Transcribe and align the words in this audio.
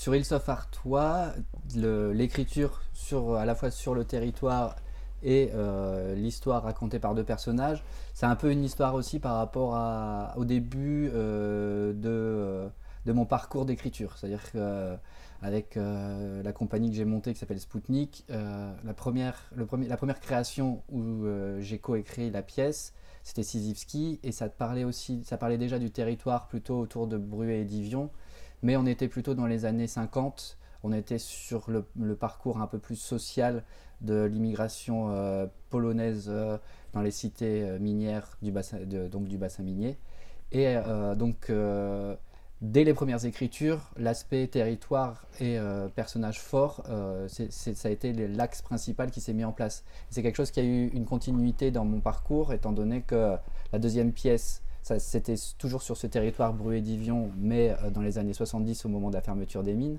sur 0.00 0.14
Hills 0.14 0.32
of 0.32 0.48
Artois, 0.48 1.34
l'écriture 1.74 2.80
sur 2.94 3.34
à 3.34 3.44
la 3.44 3.54
fois 3.54 3.70
sur 3.70 3.94
le 3.94 4.06
territoire 4.06 4.76
et 5.22 5.50
euh, 5.52 6.14
l'histoire 6.14 6.62
racontée 6.62 6.98
par 6.98 7.14
deux 7.14 7.22
personnages, 7.22 7.84
c'est 8.14 8.24
un 8.24 8.34
peu 8.34 8.50
une 8.50 8.64
histoire 8.64 8.94
aussi 8.94 9.18
par 9.18 9.36
rapport 9.36 9.76
au 10.38 10.46
début 10.46 11.10
euh, 11.12 11.92
de, 11.92 12.70
de, 13.04 13.12
mon 13.12 13.26
parcours 13.26 13.66
d'écriture. 13.66 14.16
C'est-à-dire 14.16 14.40
qu'avec 14.52 15.76
euh, 15.76 16.42
la 16.42 16.52
compagnie 16.54 16.88
que 16.88 16.96
j'ai 16.96 17.04
montée 17.04 17.34
qui 17.34 17.38
s'appelle 17.38 17.60
Spoutnik, 17.60 18.24
la, 18.30 18.94
première, 18.96 19.50
le 19.54 19.66
premier, 19.66 19.86
la 19.86 19.98
première 19.98 20.20
création 20.20 20.82
où 20.88 21.26
j'ai 21.58 21.78
coécrit 21.78 22.30
la 22.30 22.40
pièce, 22.40 22.94
c'était 23.22 23.42
Sisyphski, 23.42 24.18
et 24.22 24.32
ça 24.32 24.48
parlait 24.48 24.84
aussi, 24.84 25.24
ça 25.24 25.36
parlait 25.36 25.58
déjà 25.58 25.78
du 25.78 25.90
territoire 25.90 26.48
plutôt 26.48 26.78
autour 26.78 27.06
de 27.06 27.18
Bruet 27.18 27.60
et 27.60 27.64
Divion, 27.66 28.08
mais 28.62 28.76
on 28.76 28.86
était 28.86 29.08
plutôt 29.08 29.34
dans 29.34 29.46
les 29.46 29.64
années 29.64 29.86
50 29.86 30.58
on 30.82 30.92
était 30.92 31.18
sur 31.18 31.70
le, 31.70 32.14
parcours 32.14 32.60
un 32.60 32.66
peu 32.66 32.78
plus 32.78 32.96
social 32.96 33.64
de 34.00 34.24
l'immigration 34.24 35.10
euh, 35.10 35.46
polonaise 35.68 36.26
euh, 36.28 36.56
dans 36.92 37.02
les 37.02 37.10
cités 37.10 37.62
euh, 37.62 37.78
minières 37.78 38.38
du 38.40 38.50
bassin, 38.50 38.78
donc 39.10 39.28
du 39.28 39.36
bassin 39.36 39.62
minier. 39.62 39.98
Et 40.52 40.74
donc, 41.16 41.52
dès 42.60 42.82
les 42.82 42.92
premières 42.92 43.24
écritures, 43.24 43.88
l'aspect 43.96 44.48
territoire 44.48 45.24
et 45.38 45.58
personnage 45.94 46.40
fort, 46.40 46.82
ça 47.28 47.88
a 47.88 47.90
été 47.92 48.12
l'axe 48.26 48.60
principal 48.60 49.12
qui 49.12 49.20
s'est 49.20 49.32
mis 49.32 49.44
en 49.44 49.52
place. 49.52 49.84
C'est 50.10 50.24
quelque 50.24 50.34
chose 50.34 50.50
qui 50.50 50.58
a 50.58 50.64
eu 50.64 50.88
une 50.88 51.04
continuité 51.04 51.70
dans 51.70 51.84
mon 51.84 52.00
parcours, 52.00 52.52
étant 52.52 52.72
donné 52.72 53.02
que 53.02 53.36
la 53.72 53.78
deuxième 53.78 54.10
pièce, 54.10 54.60
c'était 54.82 55.36
toujours 55.58 55.82
sur 55.82 55.96
ce 55.96 56.06
territoire 56.06 56.52
Bruet-Divion, 56.52 57.30
mais 57.36 57.74
dans 57.92 58.00
les 58.00 58.18
années 58.18 58.32
70 58.32 58.84
au 58.84 58.88
moment 58.88 59.10
de 59.10 59.14
la 59.14 59.20
fermeture 59.20 59.62
des 59.62 59.74
mines. 59.74 59.98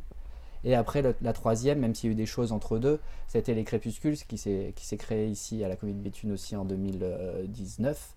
Et 0.63 0.76
après, 0.76 1.02
la 1.22 1.34
troisième, 1.34 1.80
même 1.80 1.95
s'il 1.95 2.09
y 2.09 2.12
a 2.12 2.13
eu 2.13 2.16
des 2.16 2.26
choses 2.26 2.52
entre 2.52 2.77
deux, 2.77 2.99
c'était 3.27 3.53
Les 3.53 3.63
Crépuscules, 3.63 4.17
qui 4.17 4.38
s'est 4.38 4.97
créé 4.97 5.28
ici 5.28 5.64
à 5.64 5.67
la 5.67 5.75
Comédie 5.75 6.00
de 6.00 6.03
Béthune 6.03 6.31
aussi 6.31 6.56
en 6.56 6.66
2019. 6.66 8.16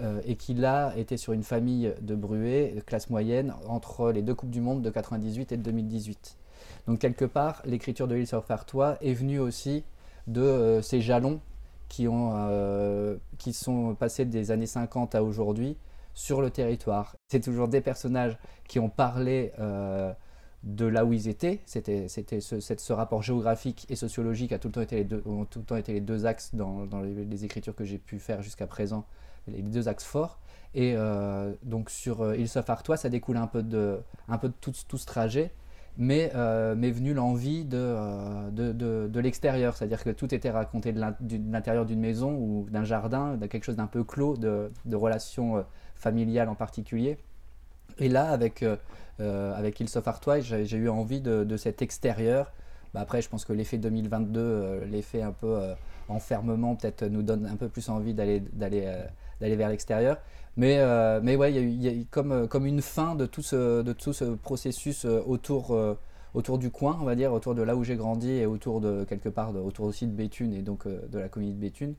Euh, 0.00 0.22
et 0.24 0.36
qui 0.36 0.54
là 0.54 0.94
était 0.96 1.18
sur 1.18 1.34
une 1.34 1.42
famille 1.42 1.92
de 2.00 2.14
Bruet, 2.14 2.74
classe 2.86 3.10
moyenne, 3.10 3.54
entre 3.68 4.10
les 4.10 4.22
deux 4.22 4.34
Coupes 4.34 4.50
du 4.50 4.62
Monde 4.62 4.80
de 4.80 4.88
98 4.88 5.52
et 5.52 5.56
de 5.58 5.62
2018. 5.62 6.38
Donc 6.86 6.98
quelque 6.98 7.26
part, 7.26 7.60
l'écriture 7.66 8.08
de 8.08 8.14
l'île 8.14 8.26
sur 8.26 8.42
Fartois 8.42 8.96
est 9.02 9.12
venue 9.12 9.38
aussi 9.38 9.84
de 10.28 10.40
euh, 10.40 10.80
ces 10.80 11.02
jalons 11.02 11.40
qui, 11.90 12.08
ont, 12.08 12.32
euh, 12.34 13.16
qui 13.36 13.52
sont 13.52 13.94
passés 13.94 14.24
des 14.24 14.50
années 14.50 14.66
50 14.66 15.14
à 15.14 15.22
aujourd'hui 15.22 15.76
sur 16.14 16.42
le 16.42 16.50
territoire. 16.50 17.16
C'est 17.28 17.40
toujours 17.40 17.68
des 17.68 17.80
personnages 17.80 18.38
qui 18.68 18.78
ont 18.78 18.90
parlé 18.90 19.52
de 20.62 20.86
là 20.86 21.04
où 21.04 21.12
ils 21.12 21.28
étaient. 21.28 21.60
C'était, 21.66 22.08
c'était 22.08 22.40
ce, 22.40 22.60
ce, 22.60 22.92
rapport 22.92 23.22
géographique 23.22 23.86
et 23.88 23.96
sociologique 23.96 24.52
a 24.52 24.58
tout 24.58 24.68
le 24.68 24.72
temps 24.72 24.80
été 24.80 24.96
les 24.96 25.04
deux, 25.04 25.22
ont 25.26 25.44
tout 25.44 25.60
le 25.60 25.64
temps 25.64 25.76
été 25.76 25.92
les 25.92 26.00
deux 26.00 26.26
axes 26.26 26.54
dans, 26.54 26.86
dans 26.86 27.00
les, 27.00 27.44
écritures 27.44 27.74
que 27.74 27.84
j'ai 27.84 27.98
pu 27.98 28.18
faire 28.18 28.42
jusqu'à 28.42 28.66
présent, 28.66 29.04
les 29.48 29.62
deux 29.62 29.88
axes 29.88 30.04
forts. 30.04 30.38
Et 30.74 30.94
euh, 30.96 31.52
donc 31.62 31.90
sur 31.90 32.22
euh, 32.22 32.36
Hills 32.36 32.56
of 32.56 32.70
Artois, 32.70 32.96
ça 32.96 33.08
découle 33.08 33.36
un 33.36 33.46
peu 33.46 33.62
de, 33.62 34.00
un 34.28 34.38
peu 34.38 34.48
de 34.48 34.54
tout, 34.60 34.72
tout 34.88 34.98
ce 34.98 35.04
trajet, 35.04 35.52
mais 35.98 36.30
euh, 36.34 36.74
m'est 36.74 36.92
venue 36.92 37.12
l'envie 37.12 37.64
de, 37.64 37.76
euh, 37.76 38.50
de, 38.50 38.72
de, 38.72 39.08
de 39.08 39.20
l'extérieur, 39.20 39.76
c'est-à-dire 39.76 40.02
que 40.02 40.10
tout 40.10 40.32
était 40.32 40.50
raconté 40.50 40.92
de 40.92 41.00
l'intérieur 41.52 41.84
d'une 41.84 42.00
maison 42.00 42.34
ou 42.34 42.68
d'un 42.70 42.84
jardin, 42.84 43.36
de 43.36 43.46
quelque 43.46 43.64
chose 43.64 43.76
d'un 43.76 43.86
peu 43.86 44.04
clos, 44.04 44.36
de 44.36 44.70
relations 44.94 45.62
familiales 46.02 46.48
en 46.48 46.54
particulier. 46.54 47.16
Et 47.98 48.08
là, 48.08 48.30
avec 48.30 48.64
euh, 49.20 49.54
avec 49.54 49.78
Hills 49.78 49.96
of 49.96 50.08
Artois, 50.08 50.40
j'ai 50.40 50.76
eu 50.76 50.88
envie 50.88 51.20
de, 51.20 51.56
cet 51.56 51.82
extérieur. 51.82 52.52
Bah, 52.94 53.00
après, 53.00 53.22
je 53.22 53.28
pense 53.28 53.44
que 53.44 53.52
l'effet 53.52 53.78
2022, 53.78 54.40
euh, 54.40 54.84
l'effet 54.86 55.22
un 55.22 55.32
peu 55.32 55.56
euh, 55.56 55.74
enfermement, 56.08 56.74
peut-être 56.76 57.04
nous 57.04 57.22
donne 57.22 57.46
un 57.46 57.56
peu 57.56 57.68
plus 57.68 57.88
envie 57.88 58.14
d'aller 58.14 58.42
vers 59.40 59.68
l'extérieur. 59.68 60.18
Mais, 60.56 60.80
mais 61.22 61.36
ouais, 61.36 61.52
il 61.52 61.82
y 61.82 61.88
a, 61.88 61.92
eu, 61.92 62.04
comme, 62.10 62.46
comme 62.46 62.66
une 62.66 62.82
fin 62.82 63.14
de 63.14 63.24
tout 63.24 63.42
ce, 63.42 63.82
de 63.82 63.92
tout 63.94 64.12
ce 64.12 64.24
processus 64.24 65.06
autour, 65.06 65.74
autour 66.34 66.58
du 66.58 66.70
coin, 66.70 66.98
on 67.00 67.04
va 67.04 67.14
dire, 67.14 67.32
autour 67.32 67.54
de 67.54 67.62
là 67.62 67.74
où 67.74 67.84
j'ai 67.84 67.96
grandi 67.96 68.30
et 68.32 68.44
autour 68.44 68.82
de 68.82 69.04
quelque 69.04 69.30
part, 69.30 69.54
autour 69.56 69.86
aussi 69.86 70.06
de 70.06 70.12
Béthune 70.12 70.52
et 70.52 70.60
donc 70.60 70.86
de 70.86 71.18
la 71.18 71.30
commune 71.30 71.54
de 71.54 71.58
Béthune, 71.58 71.94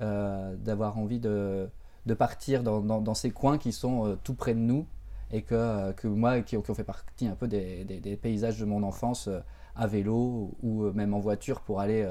d'avoir 0.00 0.98
envie 0.98 1.20
de, 1.20 1.68
de 2.06 2.14
partir 2.14 2.62
dans, 2.62 2.80
dans, 2.80 3.14
ces 3.14 3.30
coins 3.30 3.58
qui 3.58 3.72
sont 3.72 4.18
tout 4.22 4.34
près 4.34 4.54
de 4.54 4.58
nous 4.58 4.86
et 5.34 5.42
que, 5.42 5.54
euh, 5.54 5.92
que 5.92 6.06
moi, 6.06 6.40
qui, 6.42 6.56
ont 6.56 6.62
fait 6.62 6.84
partie 6.84 7.26
un 7.26 7.34
peu 7.34 7.48
des, 7.48 8.18
paysages 8.20 8.58
de 8.58 8.64
mon 8.64 8.82
enfance 8.82 9.28
euh, 9.28 9.40
à 9.74 9.86
vélo 9.86 10.52
ou 10.62 10.84
euh, 10.84 10.92
même 10.92 11.12
en 11.12 11.18
voiture 11.18 11.60
pour 11.60 11.80
aller 11.80 12.08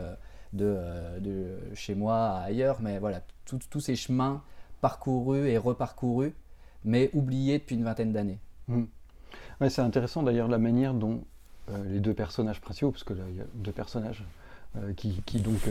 de, 0.51 0.77
de, 1.19 1.57
chez 1.73 1.95
moi 1.95 2.37
ailleurs. 2.39 2.81
Mais 2.81 2.99
voilà, 2.99 3.21
tous 3.45 3.79
ces 3.79 3.95
chemins 3.95 4.41
parcourus 4.81 5.47
et 5.47 5.57
reparcourus, 5.57 6.33
mais 6.83 7.09
oubliés 7.13 7.59
depuis 7.59 7.75
une 7.75 7.85
vingtaine 7.85 8.11
d'années. 8.11 8.39
Mmh. 8.67 8.83
Ouais, 9.61 9.69
c'est 9.69 9.81
intéressant 9.81 10.23
d'ailleurs 10.23 10.49
la 10.49 10.57
manière 10.57 10.93
dont 10.93 11.23
les 11.85 12.01
deux 12.01 12.13
personnages 12.13 12.59
principaux, 12.59 12.91
parce 12.91 13.05
que 13.05 13.13
là 13.13 13.23
il 13.29 13.37
y 13.37 13.41
a 13.41 13.45
deux 13.53 13.71
personnages 13.71 14.25
qui, 14.97 15.21
qui, 15.25 15.39
donc 15.39 15.69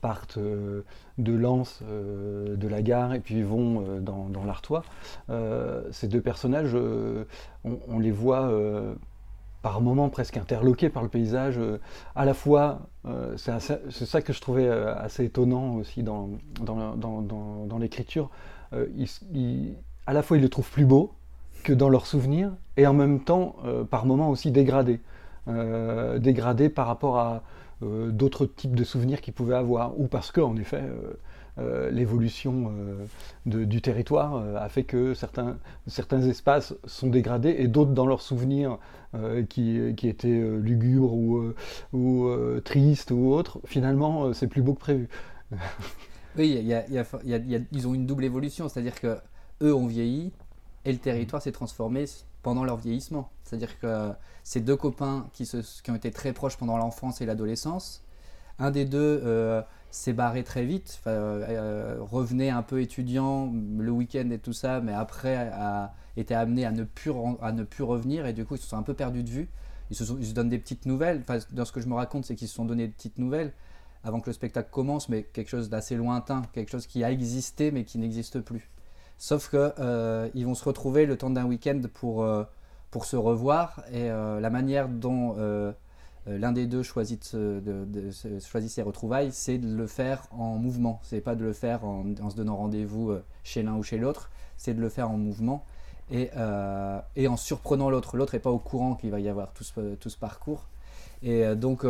partent 0.00 0.38
euh, 0.38 0.82
de 1.18 1.32
Lens, 1.32 1.80
euh, 1.82 2.56
de 2.56 2.68
la 2.68 2.82
gare, 2.82 3.14
et 3.14 3.20
puis 3.20 3.42
vont 3.42 3.84
euh, 3.86 4.00
dans, 4.00 4.44
l'Artois. 4.44 4.82
ces 5.90 6.08
deux 6.08 6.20
personnages, 6.20 6.74
on, 7.64 7.98
les 7.98 8.10
voit 8.10 8.50
par 9.62 9.80
moments 9.80 10.08
presque 10.08 10.36
interloqués 10.36 10.88
par 10.88 11.02
le 11.02 11.08
paysage. 11.08 11.60
à 12.16 12.24
la 12.24 12.34
fois, 12.34 12.80
c'est 13.36 13.60
ça 14.06 14.22
que 14.22 14.32
je 14.32 14.40
trouvais 14.40 14.68
assez 14.68 15.24
étonnant 15.24 15.76
aussi 15.76 16.02
dans, 16.02 16.30
l'écriture. 17.78 18.30
à 18.72 20.12
la 20.12 20.22
fois, 20.22 20.36
ils 20.36 20.42
le 20.42 20.48
trouvent 20.48 20.70
plus 20.70 20.86
beau 20.86 21.12
que 21.62 21.72
dans 21.72 21.90
leurs 21.90 22.06
souvenirs, 22.06 22.52
et 22.76 22.86
en 22.86 22.94
même 22.94 23.20
temps, 23.20 23.56
par 23.90 24.06
moments 24.06 24.30
aussi 24.30 24.50
dégradé. 24.50 25.00
dégradé 25.46 26.70
par 26.70 26.86
rapport 26.86 27.18
à, 27.18 27.42
euh, 27.82 28.10
d'autres 28.10 28.46
types 28.46 28.74
de 28.74 28.84
souvenirs 28.84 29.20
qu'ils 29.20 29.32
pouvaient 29.32 29.56
avoir, 29.56 29.98
ou 29.98 30.06
parce 30.06 30.32
que, 30.32 30.40
en 30.40 30.56
effet, 30.56 30.82
euh, 30.82 31.12
euh, 31.58 31.90
l'évolution 31.90 32.72
du 33.44 33.82
territoire 33.82 34.36
a 34.56 34.68
fait 34.68 34.84
que 34.84 35.14
certains, 35.14 35.58
certains 35.86 36.22
espaces 36.22 36.74
sont 36.84 37.08
dégradés 37.08 37.56
et 37.58 37.68
d'autres 37.68 37.90
dans 37.92 38.06
leurs 38.06 38.22
souvenirs 38.22 38.78
qui, 39.48 39.94
qui, 39.96 40.08
étaient 40.08 40.40
lugubres 40.58 41.12
ou, 41.12 41.52
ou 41.92 42.30
tristes 42.64 43.10
ou 43.10 43.32
autres, 43.32 43.58
finalement, 43.64 44.32
c'est 44.32 44.46
plus 44.46 44.62
beau 44.62 44.74
que 44.74 44.80
prévu. 44.80 45.08
oui, 46.38 46.64
ils 47.72 47.88
ont 47.88 47.94
une 47.94 48.06
double 48.06 48.24
évolution, 48.24 48.68
c'est-à-dire 48.68 48.98
que 48.98 49.18
eux 49.62 49.74
ont 49.74 49.88
vieilli 49.88 50.32
et 50.84 50.92
le 50.92 50.98
territoire 50.98 51.42
s'est 51.42 51.52
transformé 51.52 52.06
pendant 52.42 52.64
leur 52.64 52.76
vieillissement. 52.76 53.30
C'est-à-dire 53.44 53.78
que 53.78 54.12
ces 54.42 54.60
deux 54.60 54.76
copains 54.76 55.28
qui, 55.32 55.48
ont 55.88 55.94
été 55.94 56.10
très 56.10 56.32
proches 56.32 56.56
pendant 56.56 56.76
l'enfance 56.76 57.20
et 57.20 57.26
l'adolescence, 57.26 58.02
un 58.58 58.70
des 58.70 58.84
deux 58.84 59.22
euh, 59.24 59.62
s'est 59.90 60.12
barré 60.12 60.44
très 60.44 60.64
vite, 60.64 61.00
euh, 61.06 61.44
euh, 61.48 61.96
revenait 62.00 62.50
un 62.50 62.62
peu 62.62 62.80
étudiant 62.80 63.52
le 63.78 63.90
week-end 63.90 64.28
et 64.30 64.38
tout 64.38 64.52
ça, 64.52 64.80
mais 64.80 64.92
après 64.92 65.36
a 65.36 65.94
été 66.16 66.34
amené 66.34 66.64
à 66.64 66.72
ne, 66.72 66.84
plus, 66.84 67.10
revenir 67.10 68.26
et 68.26 68.32
du 68.32 68.44
coup 68.44 68.56
ils 68.56 68.60
se 68.60 68.68
sont 68.68 68.76
un 68.76 68.82
peu 68.82 68.94
perdus 68.94 69.22
de 69.22 69.30
vue. 69.30 69.48
Ils 69.90 69.96
se, 69.96 70.04
ils 70.20 70.26
se 70.26 70.34
donnent 70.34 70.48
des 70.48 70.58
petites 70.58 70.86
nouvelles. 70.86 71.20
Enfin, 71.22 71.38
dans 71.50 71.64
ce 71.64 71.72
que 71.72 71.80
je 71.80 71.88
me 71.88 71.94
raconte, 71.94 72.24
c'est 72.24 72.36
qu'ils 72.36 72.46
se 72.46 72.54
sont 72.54 72.64
donné 72.64 72.86
des 72.86 72.92
petites 72.92 73.18
nouvelles 73.18 73.52
avant 74.04 74.20
que 74.20 74.30
le 74.30 74.32
spectacle 74.32 74.70
commence, 74.70 75.08
mais 75.08 75.24
quelque 75.24 75.48
chose 75.48 75.68
d'assez 75.68 75.96
lointain, 75.96 76.42
quelque 76.52 76.70
chose 76.70 76.86
qui 76.86 77.02
a 77.04 77.10
existé 77.10 77.70
mais 77.70 77.84
qui 77.84 77.98
n'existe 77.98 78.40
plus. 78.40 78.70
Sauf 79.20 79.50
qu'ils 79.50 79.60
euh, 79.80 80.30
vont 80.34 80.54
se 80.54 80.64
retrouver 80.64 81.04
le 81.04 81.18
temps 81.18 81.28
d'un 81.28 81.44
week-end 81.44 81.78
pour, 81.92 82.22
euh, 82.22 82.42
pour 82.90 83.04
se 83.04 83.16
revoir 83.16 83.84
et 83.92 84.10
euh, 84.10 84.40
la 84.40 84.48
manière 84.48 84.88
dont 84.88 85.36
l'un 86.26 86.52
des 86.52 86.66
deux 86.66 86.82
choisit, 86.82 87.36
choisit 88.40 88.70
ses 88.70 88.82
retrouvailles, 88.82 89.30
c'est 89.30 89.58
de 89.58 89.76
le 89.76 89.86
faire 89.86 90.22
en 90.30 90.56
mouvement. 90.56 91.00
C'est 91.02 91.20
pas 91.20 91.34
de 91.34 91.44
le 91.44 91.52
faire 91.52 91.84
en, 91.84 92.04
se 92.30 92.34
donnant 92.34 92.56
rendez-vous 92.56 93.14
chez 93.44 93.62
l'un 93.62 93.76
ou 93.76 93.82
chez 93.82 93.98
l'autre, 93.98 94.30
c'est 94.56 94.72
de 94.72 94.80
le 94.80 94.88
faire 94.88 95.10
en 95.10 95.18
mouvement 95.18 95.66
et, 96.10 96.30
et 97.16 97.28
en 97.28 97.36
surprenant 97.36 97.90
l'autre. 97.90 98.16
L'autre 98.16 98.34
n'est 98.34 98.40
pas 98.40 98.50
au 98.50 98.58
courant 98.58 98.94
qu'il 98.94 99.10
va 99.10 99.20
y 99.20 99.28
avoir 99.28 99.52
tout 99.52 99.64
ce, 99.64 99.96
tout 99.96 100.08
ce 100.08 100.16
parcours. 100.16 100.64
Et 101.22 101.54
donc, 101.56 101.84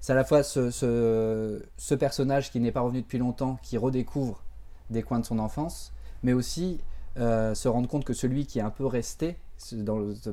c'est 0.00 0.12
à 0.12 0.16
la 0.16 0.24
fois 0.24 0.42
ce, 0.42 0.70
ce 0.70 1.94
personnage 1.94 2.50
qui 2.50 2.60
n'est 2.60 2.72
pas 2.72 2.80
revenu 2.80 3.00
depuis 3.00 3.18
longtemps, 3.18 3.58
qui 3.62 3.78
redécouvre 3.78 4.42
des 4.90 5.02
coins 5.02 5.20
de 5.20 5.24
son 5.24 5.38
enfance, 5.38 5.93
mais 6.24 6.32
aussi 6.32 6.80
euh, 7.16 7.54
se 7.54 7.68
rendre 7.68 7.88
compte 7.88 8.04
que 8.04 8.14
celui 8.14 8.46
qui 8.46 8.58
est 8.58 8.62
un 8.62 8.70
peu 8.70 8.86
resté, 8.86 9.36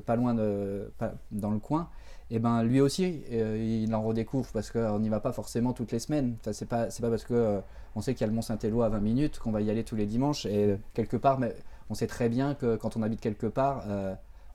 pas 0.05 0.15
loin 0.15 0.33
dans 0.33 1.51
le 1.51 1.59
coin, 1.59 1.89
eh 2.31 2.39
ben 2.39 2.63
lui 2.63 2.81
aussi 2.81 3.21
euh, 3.31 3.83
il 3.83 3.93
en 3.93 4.01
redécouvre 4.01 4.49
parce 4.53 4.71
qu'on 4.71 4.99
n'y 4.99 5.09
va 5.09 5.19
pas 5.19 5.33
forcément 5.33 5.73
toutes 5.73 5.91
les 5.91 5.99
semaines. 5.99 6.37
Enfin, 6.39 6.53
c'est 6.53 6.65
pas 6.65 6.87
pas 6.87 7.09
parce 7.09 7.25
que 7.25 7.33
euh, 7.33 7.59
on 7.95 8.01
sait 8.01 8.13
qu'il 8.13 8.21
y 8.21 8.23
a 8.23 8.27
le 8.27 8.33
Mont 8.33 8.41
Saint-Éloi 8.41 8.85
à 8.85 8.89
20 8.89 8.99
minutes 9.01 9.37
qu'on 9.37 9.51
va 9.51 9.61
y 9.61 9.69
aller 9.69 9.83
tous 9.83 9.97
les 9.97 10.07
dimanches 10.07 10.45
et 10.45 10.77
quelque 10.93 11.17
part 11.17 11.39
mais 11.39 11.53
on 11.89 11.93
sait 11.93 12.07
très 12.07 12.29
bien 12.29 12.55
que 12.55 12.77
quand 12.77 12.95
on 12.95 13.03
habite 13.03 13.19
quelque 13.19 13.47
part 13.47 13.83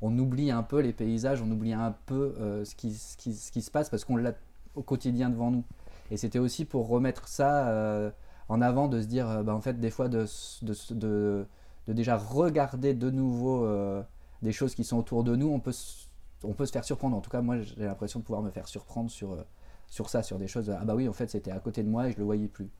on 0.00 0.18
oublie 0.18 0.50
un 0.50 0.62
peu 0.62 0.80
les 0.80 0.92
paysages, 0.92 1.42
on 1.42 1.50
oublie 1.50 1.74
un 1.74 1.94
peu 2.06 2.34
ce, 2.64 2.74
qui, 2.74 2.94
ce, 2.94 3.16
qui, 3.16 3.62
se 3.62 3.70
passe 3.70 3.90
parce 3.90 4.04
qu'on 4.04 4.16
l'a 4.16 4.32
au 4.74 4.82
quotidien 4.82 5.28
devant 5.28 5.50
nous. 5.50 5.64
Et 6.10 6.16
c'était 6.16 6.38
aussi 6.38 6.64
pour 6.64 6.88
remettre 6.88 7.28
ça 7.28 8.12
en 8.48 8.60
avant, 8.60 8.88
de 8.88 9.00
se 9.00 9.06
dire, 9.06 9.42
bah, 9.44 9.54
en 9.54 9.60
fait, 9.60 9.80
des 9.80 9.90
fois, 9.90 10.08
de, 10.08 10.26
de, 10.62 11.46
de, 11.86 11.92
déjà 11.92 12.16
regarder 12.16 12.94
de 12.94 13.10
nouveau 13.10 13.66
des 14.42 14.52
choses 14.52 14.74
qui 14.74 14.84
sont 14.84 14.98
autour 14.98 15.24
de 15.24 15.34
nous, 15.34 15.48
on 15.48 15.60
peut, 15.60 15.74
on 16.44 16.52
peut 16.52 16.66
se 16.66 16.72
faire 16.72 16.84
surprendre. 16.84 17.16
En 17.16 17.20
tout 17.20 17.30
cas, 17.30 17.40
moi, 17.40 17.60
j'ai 17.60 17.84
l'impression 17.84 18.20
de 18.20 18.24
pouvoir 18.24 18.42
me 18.42 18.50
faire 18.50 18.68
surprendre 18.68 19.10
sur, 19.10 19.36
sur 19.88 20.08
ça, 20.08 20.22
sur 20.22 20.38
des 20.38 20.48
choses. 20.48 20.70
Ah 20.70 20.84
bah 20.84 20.94
oui, 20.94 21.08
en 21.08 21.12
fait, 21.12 21.30
c'était 21.30 21.50
à 21.50 21.58
côté 21.60 21.82
de 21.82 21.88
moi 21.88 22.08
et 22.08 22.12
je 22.12 22.18
le 22.18 22.24
voyais 22.24 22.48
plus. 22.48 22.70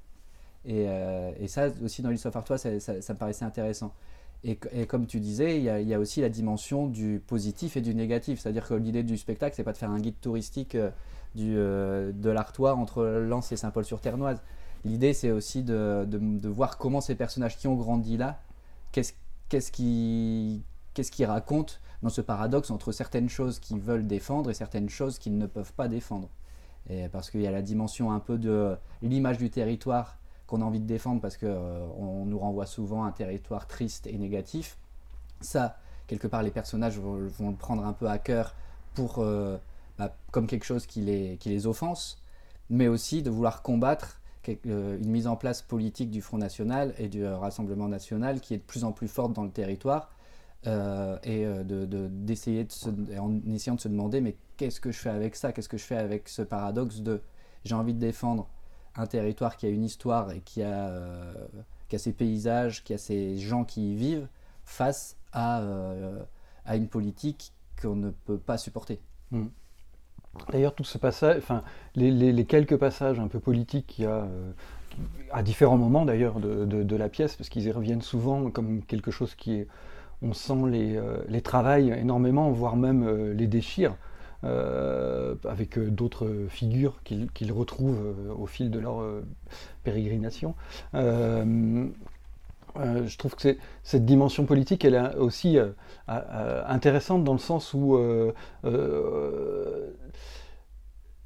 Et, 0.65 0.87
euh, 0.89 1.33
et 1.39 1.47
ça 1.47 1.69
aussi 1.83 2.03
dans 2.03 2.11
l'histoire 2.11 2.37
Artois, 2.37 2.59
ça, 2.59 2.81
ça, 2.81 3.13
me 3.13 3.19
paraissait 3.19 3.45
intéressant. 3.45 3.93
Et, 4.45 4.59
et 4.73 4.87
comme 4.87 5.07
tu 5.07 5.21
disais, 5.21 5.59
il 5.59 5.63
y, 5.65 5.95
a, 5.95 5.99
aussi 5.99 6.21
la 6.21 6.29
dimension 6.29 6.87
du 6.87 7.23
positif 7.25 7.77
et 7.77 7.81
du 7.81 7.95
négatif. 7.95 8.41
C'est-à-dire 8.41 8.67
que 8.67 8.75
l'idée 8.75 9.03
du 9.03 9.17
spectacle, 9.17 9.55
c'est 9.57 9.65
pas 9.65 9.73
de 9.73 9.79
faire 9.79 9.91
un 9.91 10.01
guide 10.01 10.21
touristique 10.21 10.75
euh, 10.75 10.91
du, 11.35 11.55
euh, 11.57 12.13
de 12.13 12.31
l'Artois 12.31 12.75
entre 12.75 13.05
Lens 13.05 13.51
et 13.53 13.57
Saint-Paul-sur-Ternoise. 13.57 14.43
L'idée, 14.87 15.13
c'est 15.13 15.31
aussi 15.31 15.63
de, 15.63 16.07
de, 16.07 16.49
voir 16.49 16.79
comment 16.79 17.01
ces 17.01 17.15
personnages 17.15 17.57
qui 17.57 17.67
ont 17.67 17.75
grandi 17.75 18.17
là, 18.17 18.41
qu'est-ce 18.93 19.13
qu'est-ce 19.49 19.71
qui, 19.71 20.63
qu'est-ce 20.95 21.11
qu'ils 21.11 21.27
racontent 21.27 21.75
dans 22.03 22.09
ce 22.09 22.21
paradoxe 22.21 22.71
entre 22.71 22.93
certaines 22.93 23.29
choses 23.29 23.59
qu'ils 23.59 23.81
veulent 23.81 24.07
défendre 24.07 24.51
et 24.51 24.55
certaines 24.55 24.89
choses 24.89 25.19
qu'ils 25.19 25.39
ne 25.39 25.47
peuvent 25.47 25.73
pas 25.73 25.89
défendre. 25.89 26.29
Parce 27.11 27.31
qu'il 27.31 27.41
y 27.41 27.47
a 27.49 27.51
la 27.51 27.63
dimension 27.63 28.13
un 28.13 28.21
peu 28.21 28.39
de 28.39 28.77
l'image 29.03 29.39
du 29.39 29.51
territoire 29.51 30.19
qu'on 30.47 30.63
a 30.63 30.65
envie 30.65 30.81
de 30.81 30.87
défendre 30.87 31.21
parce 31.21 31.37
qu'on 31.37 31.47
euh, 31.49 32.25
nous 32.25 32.39
renvoie 32.39 32.67
souvent 32.67 33.05
à 33.05 33.09
un 33.09 33.13
territoire 33.13 33.67
triste 33.67 34.07
et 34.07 34.17
négatif. 34.17 34.79
Ça, 35.41 35.79
quelque 36.07 36.27
part, 36.27 36.43
les 36.43 36.51
personnages 36.51 36.99
vont, 36.99 37.17
le 37.17 37.57
prendre 37.57 37.85
un 37.85 37.93
peu 37.93 38.09
à 38.09 38.19
cœur 38.19 38.55
pour, 38.95 39.19
euh, 39.19 39.59
bah, 39.99 40.15
comme 40.31 40.47
quelque 40.47 40.65
chose 40.65 40.87
qui 40.87 41.01
les, 41.01 41.37
qui 41.39 41.49
les 41.49 41.67
offense, 41.67 42.23
mais 42.71 42.89
aussi 42.89 43.23
de 43.23 43.31
vouloir 43.31 43.63
combattre 43.63 44.21
une 44.49 45.11
mise 45.11 45.27
en 45.27 45.37
place 45.37 45.63
politique 45.63 46.11
du 46.11 46.21
Front 46.21 46.39
National 46.39 46.95
et 46.99 47.09
du 47.09 47.25
Rassemblement 47.25 47.89
National 47.89 48.41
qui 48.41 48.55
est 48.55 48.59
de 48.59 48.63
plus 48.63 48.85
en 48.85 48.93
plus 48.93 49.09
forte 49.09 49.33
dans 49.33 49.45
le 49.45 49.51
territoire 49.51 50.11
et 50.65 51.47
d'essayer 51.65 52.65
de, 52.65 53.19
en 53.19 53.41
essayant 53.53 53.77
de 53.77 53.81
se 53.81 53.89
demander 53.89 54.21
mais 54.21 54.37
qu'est-ce 54.57 54.81
que 54.81 54.91
je 54.91 54.99
fais 54.99 55.11
avec 55.11 55.37
ça? 55.37 55.53
Qu'est-ce 55.53 55.69
que 55.69 55.77
je 55.77 55.85
fais 55.85 55.97
avec 55.97 56.29
ce 56.29 56.43
paradoxe 56.43 57.01
de 57.01 57.21
j'ai 57.67 57.75
envie 57.75 57.95
de 57.95 57.99
défendre 57.99 58.49
un 58.95 59.07
territoire 59.07 59.57
qui 59.57 59.67
a 59.67 59.69
une 59.69 59.85
histoire 59.85 60.31
et 60.33 60.41
qui 60.41 60.63
a, 60.63 60.89
euh, 60.89 61.47
qui 61.89 61.97
a 61.97 61.99
ses 61.99 62.13
paysages, 62.13 62.85
qui 62.85 62.95
a 62.95 62.99
ses 62.99 63.37
gens 63.39 63.65
qui 63.65 63.93
y 63.93 63.97
vivent, 63.97 64.29
face 64.65 65.17
à, 65.33 65.61
euh, 65.61 66.23
à 66.65 66.77
une 66.77 66.89
politique 66.89 67.53
qu'on 67.81 67.97
ne 67.97 68.11
peut 68.11 68.39
pas 68.39 68.57
supporter? 68.57 69.01
Hmm. 69.31 69.49
D'ailleurs, 70.51 70.75
tout 70.75 70.85
ce 70.85 70.99
passage, 70.99 71.39
enfin, 71.39 71.63
les, 71.95 72.45
quelques 72.45 72.77
passages 72.77 73.21
un 73.21 73.29
peu 73.29 73.41
politiques 73.41 73.87
qu'il 73.87 74.05
y 74.05 74.07
a 74.07 74.11
euh, 74.11 74.51
à 75.33 75.43
différents 75.43 75.79
moments 75.79 76.05
d'ailleurs 76.05 76.41
de, 76.41 76.97
la 76.97 77.09
pièce, 77.09 77.37
parce 77.37 77.49
qu'ils 77.49 77.67
y 77.67 77.73
reviennent 77.73 78.03
souvent 78.03 78.51
comme 78.51 78.83
quelque 78.83 79.11
chose 79.11 79.35
qui 79.35 79.55
est, 79.55 79.69
on 80.23 80.33
sent 80.33 80.71
les, 80.71 80.99
les 81.29 81.43
travaille 81.43 81.91
énormément, 81.91 82.51
voire 82.51 82.77
même 82.77 83.33
les 83.33 83.47
déchire. 83.47 83.95
Euh, 84.45 85.35
avec 85.49 85.79
euh, 85.79 85.91
d'autres 85.91 86.29
figures 86.51 87.03
qu'ils 87.03 87.53
retrouvent 87.53 88.15
euh, 88.29 88.35
au 88.35 88.47
fil 88.47 88.71
de 88.71 88.79
leur 88.79 89.03
pérégrination. 89.83 90.55
Je 93.07 93.17
trouve 93.17 93.35
que 93.35 93.57
cette 93.83 94.05
dimension 94.05 94.45
politique, 94.45 94.85
elle 94.85 94.95
est 94.95 95.17
aussi 95.17 95.59
intéressante 96.09 97.25
dans 97.25 97.33
le 97.33 97.39
sens 97.39 97.75
où 97.75 97.99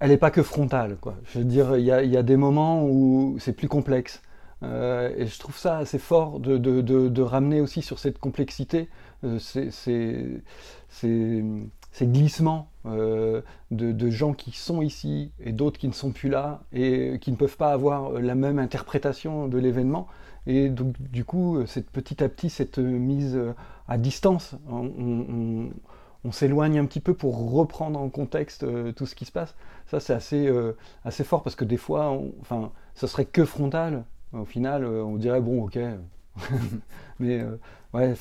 elle 0.01 0.09
n'est 0.09 0.17
pas 0.17 0.31
que 0.31 0.43
frontale. 0.43 0.97
Je 1.25 1.39
veux 1.39 1.45
dire, 1.45 1.77
il 1.77 1.85
y, 1.85 2.17
a 2.17 2.23
des 2.23 2.37
moments 2.37 2.85
où 2.85 3.37
c'est 3.39 3.53
plus 3.53 3.69
complexe. 3.69 4.23
et 4.63 5.27
je 5.27 5.39
trouve 5.39 5.57
ça 5.57 5.79
assez 5.79 5.99
fort 5.99 6.41
de, 6.41 7.23
ramener 7.23 7.61
aussi 7.61 7.83
sur 7.83 7.99
cette 7.99 8.19
complexité 8.19 8.89
ces, 9.39 10.43
glissements 12.03 12.69
euh, 12.87 13.43
de, 13.71 14.11
gens 14.11 14.33
qui 14.33 14.53
sont 14.53 14.83
ici 14.83 15.33
et 15.41 15.53
d'autres 15.53 15.79
qui 15.79 15.89
ne 15.89 15.93
sont 15.93 16.11
plus 16.11 16.29
là 16.29 16.63
et 16.73 17.19
qui 17.21 17.31
ne 17.31 17.37
peuvent 17.37 17.57
pas 17.57 17.73
avoir 17.73 18.13
la 18.13 18.35
même 18.35 18.59
interprétation 18.59 19.49
de 19.49 19.59
l'événement. 19.59 20.07
Et 20.47 20.69
donc 20.69 21.01
du 21.01 21.25
coup, 21.25 21.65
cette, 21.67 21.91
petit 21.91 22.23
à 22.23 22.29
petit, 22.29 22.51
cette 22.51 22.79
mise 22.79 23.39
à 23.89 23.99
distance, 23.99 24.55
on, 24.69 25.71
s'éloigne 26.33 26.79
un 26.79 26.85
petit 26.85 27.01
peu 27.01 27.15
pour 27.15 27.53
reprendre 27.53 27.99
en 27.99 28.09
contexte 28.11 28.63
euh, 28.63 28.93
tout 28.93 29.07
ce 29.07 29.15
qui 29.15 29.25
se 29.25 29.33
passe. 29.33 29.55
Ça, 29.87 30.01
c'est 30.01 30.13
assez, 30.13 30.47
euh, 30.47 30.77
assez 31.05 31.25
fort 31.25 31.43
parce 31.43 31.57
que 31.57 31.65
des 31.65 31.79
fois, 31.79 32.19
enfin, 32.41 32.73
ça 32.95 33.07
serait 33.07 33.25
que 33.25 33.45
frontal. 33.45 34.05
Au 34.33 34.45
final, 34.45 34.85
on 34.85 35.17
dirait 35.17 35.41
bon, 35.41 35.65
ok. 35.65 35.79
Mais 37.19 37.45
ouais, 37.93 38.15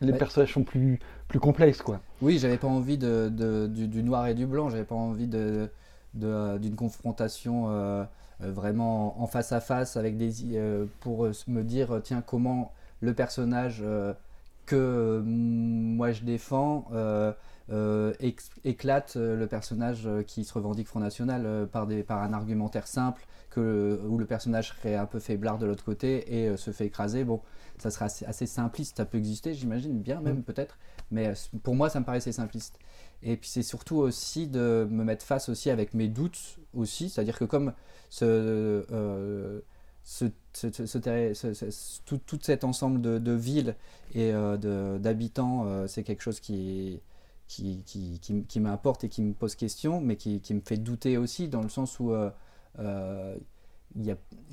les 0.00 0.12
personnages 0.12 0.52
sont 0.52 0.62
plus, 0.62 0.98
plus 1.26 1.40
complexes, 1.40 1.82
quoi. 1.82 2.00
Oui, 2.22 2.38
j'avais 2.38 2.58
pas 2.58 2.68
envie 2.68 2.98
de, 2.98 3.28
du, 3.68 4.02
noir 4.02 4.26
et 4.26 4.34
du 4.34 4.46
blanc, 4.46 4.68
j'avais 4.68 4.84
pas 4.84 4.94
envie 4.94 5.26
de, 5.26 5.70
d'une 6.14 6.76
confrontation 6.76 7.68
euh, 7.68 7.72
euh, 7.72 8.04
vraiment 8.40 9.20
en 9.20 9.26
face 9.26 9.52
à 9.52 9.60
face 9.60 9.96
avec 9.96 10.16
des 10.16 10.32
euh, 10.56 10.86
pour 11.00 11.28
me 11.46 11.62
dire 11.62 12.00
tiens 12.02 12.22
comment 12.22 12.72
le 13.00 13.14
personnage 13.14 13.84
que 14.66 15.22
moi 15.24 16.12
je 16.12 16.22
défends 16.24 16.88
éclate 18.64 19.16
le 19.16 19.46
personnage 19.46 20.08
qui 20.26 20.44
se 20.44 20.54
revendique 20.54 20.88
Front 20.88 21.00
National 21.00 21.68
par, 21.68 21.86
des, 21.86 22.02
par 22.02 22.22
un 22.22 22.32
argumentaire 22.32 22.86
simple 22.86 23.26
que, 23.50 24.00
où 24.06 24.18
le 24.18 24.26
personnage 24.26 24.68
serait 24.68 24.96
un 24.96 25.06
peu 25.06 25.20
faiblard 25.20 25.58
de 25.58 25.66
l'autre 25.66 25.84
côté 25.84 26.42
et 26.44 26.56
se 26.56 26.70
fait 26.70 26.86
écraser. 26.86 27.24
Bon, 27.24 27.40
ça 27.78 27.90
serait 27.90 28.06
assez, 28.26 28.46
simpliste, 28.46 28.96
ça 28.96 29.04
peut 29.04 29.18
exister, 29.18 29.54
j'imagine, 29.54 30.00
bien 30.00 30.20
même 30.20 30.38
mm. 30.38 30.42
peut-être, 30.42 30.78
mais 31.10 31.28
euh, 31.28 31.34
pour 31.62 31.74
moi 31.74 31.88
ça 31.88 32.00
me 32.00 32.04
paraissait 32.04 32.32
simpliste. 32.32 32.78
Et 33.22 33.36
puis 33.36 33.48
c'est 33.48 33.62
surtout 33.62 33.96
aussi 33.96 34.46
de 34.46 34.86
me 34.90 35.04
mettre 35.04 35.24
face 35.24 35.48
aussi 35.48 35.70
avec 35.70 35.94
mes 35.94 36.08
doutes 36.08 36.58
aussi, 36.74 37.08
c'est-à-dire 37.08 37.38
que 37.38 37.44
comme 37.44 37.72
ce, 38.10 38.24
euh, 38.92 39.60
tout, 42.06 42.38
cet 42.40 42.64
ensemble 42.64 43.00
de, 43.00 43.32
villes 43.32 43.74
et 44.14 44.32
euh, 44.32 44.98
d'habitants, 44.98 45.86
c'est 45.88 46.04
quelque 46.04 46.22
chose 46.22 46.40
qui, 46.40 47.00
qui, 47.48 47.82
qui, 47.84 48.20
qui, 48.46 48.60
m'importe 48.60 49.04
et 49.04 49.08
qui 49.08 49.22
me 49.22 49.34
pose 49.34 49.54
question, 49.56 50.00
mais 50.00 50.16
qui, 50.16 50.40
me 50.50 50.60
fait 50.60 50.76
douter 50.76 51.18
aussi, 51.18 51.48
dans 51.48 51.62
le 51.62 51.68
sens 51.68 51.98
où 52.00 52.14
il 52.78 53.40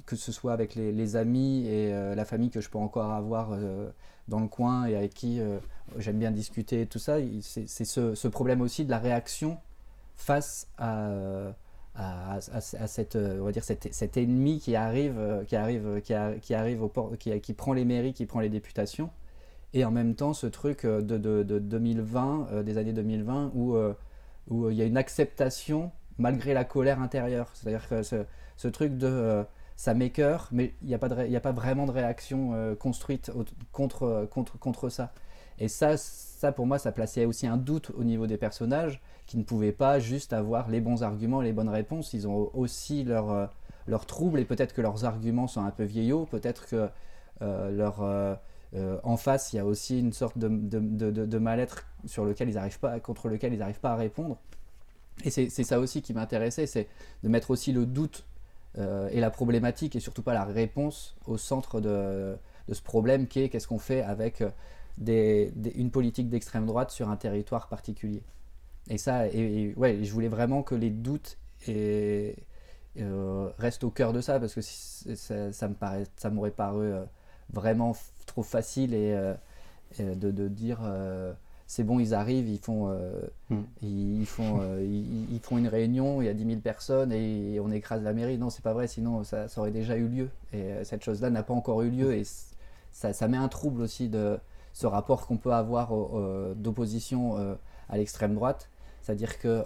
que 0.05 0.15
ce 0.15 0.31
soit 0.31 0.53
avec 0.53 0.75
les, 0.75 1.15
amis 1.15 1.65
et 1.67 1.93
euh, 1.93 2.15
la 2.15 2.25
famille 2.25 2.49
que 2.49 2.61
je 2.61 2.69
peux 2.69 2.77
encore 2.77 3.11
avoir 3.11 3.51
euh, 3.51 3.89
dans 4.27 4.39
le 4.39 4.47
coin 4.47 4.85
et 4.85 4.95
avec 4.95 5.13
qui 5.13 5.39
euh, 5.39 5.57
j'aime 5.97 6.19
bien 6.19 6.31
discuter 6.31 6.85
tout 6.85 6.99
ça, 6.99 7.17
c'est 7.41 7.85
ce, 7.85 8.27
problème 8.27 8.61
aussi 8.61 8.85
de 8.85 8.91
la 8.91 8.99
réaction 8.99 9.57
face 10.15 10.67
à, 10.77 11.53
cette, 12.87 13.15
on 13.15 13.45
va 13.45 13.51
dire 13.51 13.63
cet, 13.63 13.93
cet, 13.93 14.17
ennemi 14.17 14.59
qui 14.59 14.75
arrive, 14.75 15.43
qui 15.47 15.55
arrive, 15.55 16.01
qui 16.01 16.53
arrive 16.53 16.83
au 16.83 16.87
port, 16.87 17.17
qui, 17.17 17.39
qui, 17.41 17.53
prend 17.53 17.73
les 17.73 17.85
mairies, 17.85 18.13
qui 18.13 18.25
prend 18.25 18.39
les 18.39 18.49
députations, 18.49 19.09
et 19.73 19.85
en 19.85 19.91
même 19.91 20.15
temps 20.15 20.33
ce 20.33 20.47
truc 20.47 20.85
de, 20.85 21.01
de, 21.01 21.43
de 21.43 21.59
2020, 21.59 22.63
des 22.63 22.77
années 22.77 22.93
2020, 22.93 23.51
où, 23.53 23.77
où 24.47 24.69
il 24.69 24.77
y 24.77 24.81
a 24.81 24.85
une 24.85 24.97
acceptation 24.97 25.91
malgré 26.17 26.53
la 26.53 26.63
colère 26.63 27.01
intérieure. 27.01 27.49
C'est-à-dire 27.53 27.87
que 27.87 28.03
ce, 28.03 28.67
truc 28.67 28.97
de 28.97 29.07
euh, 29.07 29.43
ça 29.75 29.93
m'écœure, 29.93 30.49
mais 30.51 30.73
il 30.81 30.87
n'y 30.87 30.93
a, 30.93 30.99
pas 30.99 31.51
vraiment 31.51 31.85
de 31.85 31.91
réaction 31.91 32.51
euh, 32.53 32.75
construite 32.75 33.31
contre, 33.71 34.03
euh, 34.03 34.25
contre, 34.25 34.57
contre 34.57 34.89
ça. 34.89 35.11
Et 35.59 35.67
ça, 35.67 35.97
ça, 35.97 36.51
pour 36.51 36.67
moi, 36.67 36.79
ça 36.79 36.91
plaçait 36.91 37.25
aussi 37.25 37.47
un 37.47 37.57
doute 37.57 37.91
au 37.97 38.03
niveau 38.03 38.27
des 38.27 38.37
personnages 38.37 39.01
qui 39.25 39.37
ne 39.37 39.43
pouvaient 39.43 39.71
pas 39.71 39.99
juste 39.99 40.33
avoir 40.33 40.69
les 40.69 40.81
bons 40.81 41.01
arguments 41.03 41.41
les 41.41 41.53
bonnes 41.53 41.69
réponses. 41.69 42.13
Ils 42.13 42.27
ont 42.27 42.51
aussi 42.53 43.03
leurs 43.03 43.51
leur 43.87 44.07
troubles 44.07 44.39
et 44.39 44.45
peut-être 44.45 44.73
que 44.73 44.81
leurs 44.81 45.05
arguments 45.05 45.47
sont 45.47 45.63
un 45.63 45.69
peu 45.69 45.83
vieillots, 45.83 46.25
peut-être 46.25 46.67
que 46.67 46.89
leur, 47.41 48.01
en 49.03 49.17
face, 49.17 49.53
il 49.53 49.57
y 49.57 49.59
a 49.59 49.65
aussi 49.65 49.99
une 49.99 50.11
sorte 50.11 50.37
de 50.37 51.37
mal-être 51.37 51.85
sur 52.05 52.25
lequel 52.25 52.49
ils 52.49 52.59
pas, 52.81 52.99
contre 52.99 53.29
lequel 53.29 53.53
ils 53.53 53.59
n'arrivent 53.59 53.79
pas 53.79 53.93
à 53.93 53.95
répondre. 53.95 54.37
Et 55.23 55.29
c'est 55.29 55.49
ça 55.49 55.79
aussi 55.79 56.01
qui 56.01 56.13
m'intéressait, 56.13 56.67
c'est 56.67 56.87
de 57.23 57.29
mettre 57.29 57.51
aussi 57.51 57.71
le 57.71 57.85
doute 57.85 58.25
euh, 58.77 59.07
et 59.11 59.21
la 59.21 59.29
problématique 59.29 59.95
et 59.95 60.01
surtout 60.01 60.21
pas 60.21 60.33
la 60.33 60.43
réponse 60.43 61.15
au 61.25 61.37
centre 61.37 61.79
de, 61.79 62.35
ce 62.69 62.81
problème 62.81 63.27
qui 63.27 63.39
est 63.39 63.49
qu'est-ce 63.49 63.67
qu'on 63.67 63.79
fait 63.79 64.01
avec 64.01 64.41
euh, 64.41 64.49
des, 64.97 65.53
une 65.75 65.91
politique 65.91 66.29
d'extrême 66.29 66.65
droite 66.65 66.91
sur 66.91 67.09
un 67.09 67.15
territoire 67.15 67.69
particulier. 67.69 68.21
Et 68.89 68.97
ça, 68.97 69.27
et, 69.27 69.73
ouais, 69.77 70.03
je 70.03 70.11
voulais 70.11 70.27
vraiment 70.27 70.61
que 70.61 70.75
les 70.75 70.89
doutes 70.89 71.37
euh, 71.69 72.33
restent 73.57 73.85
au 73.85 73.91
cœur 73.91 74.11
de 74.11 74.19
ça 74.19 74.39
parce 74.39 74.53
que 74.53 74.61
ça, 74.61 75.53
ça, 75.53 75.67
me 75.69 75.73
paraît, 75.73 76.03
ça 76.17 76.29
m'aurait 76.29 76.51
paru 76.51 76.91
vraiment 77.53 77.95
trop 78.25 78.43
facile 78.43 78.93
et 78.93 79.15
de, 79.99 80.31
de, 80.31 80.47
dire 80.47 80.79
c'est 81.67 81.83
bon, 81.83 81.99
ils 81.99 82.13
arrivent, 82.13 82.47
ils 82.47 82.59
font, 82.59 82.89
Mm. 83.49 83.55
ils, 83.81 84.25
font, 84.25 84.61
ils, 84.79 85.33
ils 85.33 85.39
font 85.39 85.57
une 85.57 85.67
réunion, 85.67 86.21
il 86.21 86.25
y 86.25 86.29
a 86.29 86.33
10 86.33 86.45
000 86.45 86.59
personnes 86.61 87.11
et 87.11 87.59
on 87.59 87.71
écrase 87.71 88.03
la 88.03 88.13
mairie. 88.13 88.37
Non, 88.37 88.49
c'est 88.49 88.63
pas 88.63 88.73
vrai, 88.73 88.87
sinon 88.87 89.23
ça, 89.23 89.47
ça 89.47 89.61
aurait 89.61 89.71
déjà 89.71 89.95
eu 89.97 90.07
lieu. 90.07 90.29
Et 90.53 90.83
cette 90.83 91.03
chose-là 91.03 91.29
n'a 91.29 91.43
pas 91.43 91.53
encore 91.53 91.81
eu 91.81 91.89
lieu 91.89 92.13
et 92.13 92.23
ça, 92.91 93.13
ça, 93.13 93.27
met 93.27 93.37
un 93.37 93.47
trouble 93.47 93.81
aussi 93.81 94.09
de 94.09 94.37
ce 94.73 94.87
rapport 94.87 95.25
qu'on 95.27 95.37
peut 95.37 95.53
avoir 95.53 95.91
d'opposition 96.55 97.35
à 97.89 97.97
l'extrême 97.97 98.35
droite. 98.35 98.69
C'est-à-dire 99.01 99.39
que 99.39 99.63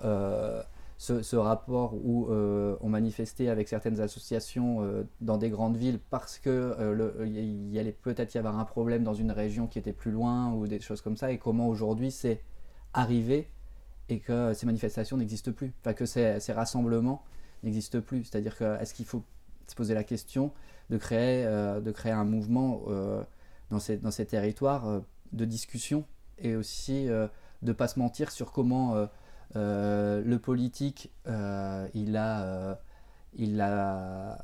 ce, 1.00 1.36
rapport 1.38 1.94
où 1.94 2.28
euh, 2.28 2.76
on 2.82 2.90
manifestait 2.90 3.48
avec 3.48 3.70
certaines 3.70 4.02
associations 4.02 4.84
euh, 4.84 5.04
dans 5.22 5.38
des 5.38 5.50
grandes 5.50 5.78
villes 5.78 6.00
parce 6.10 6.38
que 6.38 6.50
euh, 6.50 7.26
il 7.26 7.72
y 7.72 7.80
allait 7.80 7.94
peut-être 7.94 8.36
y 8.36 8.38
avoir 8.38 8.60
un 8.60 8.66
problème 8.66 9.06
dans 9.06 9.14
une 9.14 9.32
région 9.32 9.66
qui 9.66 9.80
était 9.80 9.94
plus 9.94 10.12
loin 10.12 10.52
ou 10.52 10.68
des 10.68 10.82
choses 10.82 11.00
comme 11.00 11.16
ça, 11.16 11.32
et 11.32 11.38
comment 11.38 11.70
aujourd'hui 11.70 12.12
c'est 12.12 12.44
arrivé 12.94 13.50
et 14.10 14.20
que 14.20 14.54
ces 14.54 14.66
manifestations 14.66 15.16
n'existent 15.16 15.54
plus, 15.54 15.74
enfin 15.80 15.94
que 15.94 16.06
ces, 16.06 16.38
rassemblements 16.50 17.24
n'existent 17.64 18.02
plus. 18.02 18.26
C'est-à-dire 18.26 18.58
que 18.58 18.78
est-ce 18.82 18.94
qu'il 18.94 19.06
faut 19.06 19.24
se 19.68 19.76
poser 19.76 19.94
la 19.94 20.04
question 20.04 20.52
de 20.90 20.98
créer, 20.98 21.46
de 21.46 21.92
créer 21.92 22.12
un 22.12 22.26
mouvement 22.26 22.82
dans, 23.70 23.80
ces, 23.80 23.98
dans 23.98 24.10
ces 24.10 24.26
territoires 24.26 25.02
de 25.32 25.46
discussion 25.46 26.06
et 26.40 26.56
aussi 26.56 27.06
de 27.06 27.30
ne 27.62 27.72
pas 27.72 27.88
se 27.88 28.00
mentir 28.00 28.32
sur 28.32 28.52
comment 28.52 29.08
le 29.56 30.38
politique, 30.38 31.12
euh, 31.28 31.88
il, 31.94 32.16
a, 32.18 32.42
euh, 32.44 32.76
il, 33.34 33.60
a, 33.62 34.38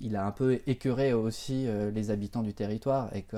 il 0.00 0.16
a 0.16 0.26
un 0.26 0.30
peu 0.32 0.60
écœuré 0.66 1.12
aussi 1.12 1.66
les 1.92 2.10
habitants 2.10 2.42
du 2.42 2.54
territoire 2.54 3.14
et 3.14 3.22
que 3.22 3.36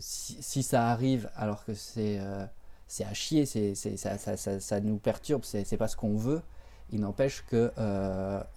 si, 0.00 0.62
ça 0.62 0.88
arrive 0.88 1.30
alors 1.36 1.64
que 1.64 1.74
c'est 1.74 2.20
c'est 2.90 3.04
à 3.04 3.12
chier, 3.12 3.44
c'est, 3.44 3.74
ça, 3.74 4.16
ça, 4.16 4.36
ça, 4.38 4.60
ça, 4.60 4.80
nous 4.80 4.96
perturbe, 4.96 5.44
c'est, 5.44 5.76
pas 5.76 5.88
ce 5.88 5.96
qu'on 5.96 6.16
veut. 6.16 6.40
Il 6.90 7.00
n'empêche 7.00 7.44
que 7.50 7.70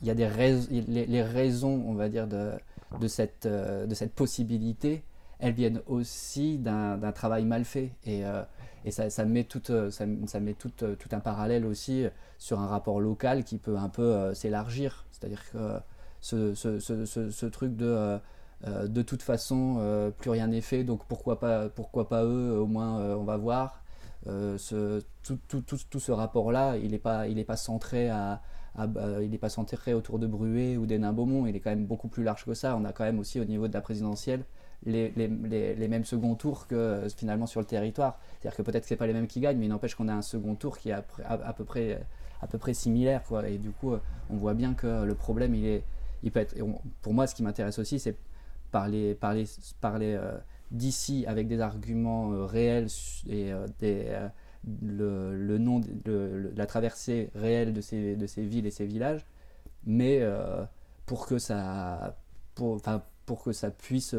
il 0.01 0.07
y 0.07 0.10
a 0.10 0.15
des 0.15 0.29
les, 0.69 1.05
les, 1.05 1.24
raisons, 1.24 1.83
on 1.86 1.93
va 1.93 2.10
dire, 2.10 2.27
de, 2.27 2.51
de, 3.00 3.07
cette, 3.07 3.45
de 3.45 3.93
cette 3.93 4.13
possibilité, 4.13 5.03
elles 5.39 5.53
viennent 5.53 5.81
aussi 5.88 6.57
d'un, 6.57 7.12
travail 7.13 7.45
mal 7.45 7.65
fait. 7.65 7.91
Et, 8.05 8.24
et 8.85 8.91
ça, 8.91 9.09
ça 9.09 9.25
met, 9.25 9.43
tout, 9.43 9.71
euh, 9.71 9.91
ça, 9.91 10.05
ça, 10.27 10.39
met 10.39 10.53
tout, 10.53 10.71
euh, 10.81 10.95
tout, 10.95 11.09
un 11.11 11.19
parallèle 11.19 11.65
aussi 11.65 12.05
sur 12.38 12.59
un 12.59 12.67
rapport 12.67 13.00
local 13.00 13.43
qui 13.43 13.57
peut 13.57 13.77
un 13.77 13.89
peu 13.89 14.01
euh, 14.01 14.33
s'élargir. 14.33 15.05
C'est-à-dire 15.11 15.43
que 15.51 15.79
ce, 16.21 17.45
truc 17.47 17.75
de 17.75 18.19
de 18.63 19.01
toute 19.01 19.23
façon, 19.23 20.13
plus 20.19 20.29
rien 20.29 20.47
n'est 20.47 20.61
fait, 20.61 20.83
donc 20.83 21.05
pourquoi 21.07 21.39
pas, 21.39 21.67
pourquoi 21.69 22.07
pas 22.07 22.23
eux, 22.23 22.59
au 22.59 22.67
moins 22.67 23.15
on 23.15 23.23
va 23.23 23.38
voir. 23.38 23.83
tout, 25.23 26.00
ce 26.00 26.11
rapport-là, 26.11 26.77
il 26.77 26.91
n'est 26.91 27.00
pas, 27.00 27.27
est 27.27 27.43
pas 27.43 27.57
centré 27.57 28.09
à, 28.09 28.41
il 28.77 29.29
n'est 29.31 29.39
pas 29.39 29.50
centré 29.50 29.95
autour 29.95 30.19
de 30.19 30.27
Bruet 30.27 30.77
ou 30.77 30.85
des 30.85 31.00
Nains-Beaumont, 31.00 31.47
il 31.47 31.55
est 31.55 31.59
quand 31.59 31.71
même 31.71 31.88
beaucoup 31.88 32.07
plus 32.07 32.23
large 32.23 32.45
que 32.45 32.53
ça. 32.53 32.77
On 32.77 32.85
a 32.85 32.93
quand 32.93 33.03
même 33.03 33.17
aussi 33.17 33.39
au 33.39 33.45
niveau 33.45 33.67
de 33.67 33.73
la 33.73 33.81
présidentielle 33.81 34.45
les, 34.85 35.11
les, 35.15 35.75
les, 35.75 35.88
mêmes 35.88 36.05
second 36.05 36.35
tours 36.35 36.67
que 36.67 36.75
euh, 36.75 37.09
finalement 37.09 37.45
sur 37.45 37.59
le 37.59 37.65
territoire. 37.65 38.19
C'est-à-dire 38.39 38.57
que 38.57 38.61
peut-être 38.63 38.83
que 38.83 38.89
ce 38.89 38.95
pas 38.95 39.07
les 39.07 39.13
mêmes 39.13 39.27
qui 39.27 39.39
gagnent, 39.39 39.57
mais 39.57 39.65
il 39.65 39.69
n'empêche 39.69 39.95
qu'on 39.95 40.07
a 40.07 40.13
un 40.13 40.21
second 40.21 40.55
tour 40.55 40.77
qui 40.77 40.89
est 40.89 40.93
à, 40.93 41.03
à, 41.25 41.53
peu, 41.53 41.65
près, 41.65 42.03
à 42.41 42.47
peu 42.47 42.57
près 42.57 42.73
similaire. 42.73 43.23
Quoi. 43.23 43.47
Et 43.47 43.57
du 43.57 43.71
coup, 43.71 43.93
on 44.29 44.35
voit 44.35 44.53
bien 44.53 44.73
que 44.73 45.03
le 45.03 45.15
problème, 45.15 45.53
il, 45.53 45.65
est, 45.65 45.83
il 46.23 46.31
peut 46.31 46.39
être. 46.39 46.55
pour 47.01 47.13
moi, 47.13 47.27
ce 47.27 47.35
qui 47.35 47.43
m'intéresse 47.43 47.77
aussi, 47.77 48.00
c'est 48.00 48.15
parler, 48.71 49.13
parler, 49.13 49.45
parler 49.81 50.15
euh, 50.19 50.38
d'ici 50.71 51.25
avec 51.27 51.47
des 51.47 51.59
arguments 51.59 52.31
euh, 52.31 52.45
réels 52.45 52.88
et 53.29 53.51
des, 53.79 54.17
le, 54.81 55.35
le, 55.35 55.57
nom, 55.59 55.79
de 55.79 56.51
la 56.55 56.65
traversée 56.65 57.29
réelle 57.35 57.73
de 57.73 57.81
ces, 57.81 58.15
de 58.15 58.25
ces 58.25 58.43
villes 58.43 58.65
et 58.65 58.71
ces 58.71 58.85
villages, 58.85 59.25
mais 59.85 60.21
pour 61.05 61.27
que 61.27 61.38
ça. 61.38 62.17
Pour, 62.55 62.81
pour 63.25 63.43
que 63.43 63.53
ça 63.53 63.71
puisse 63.71 64.13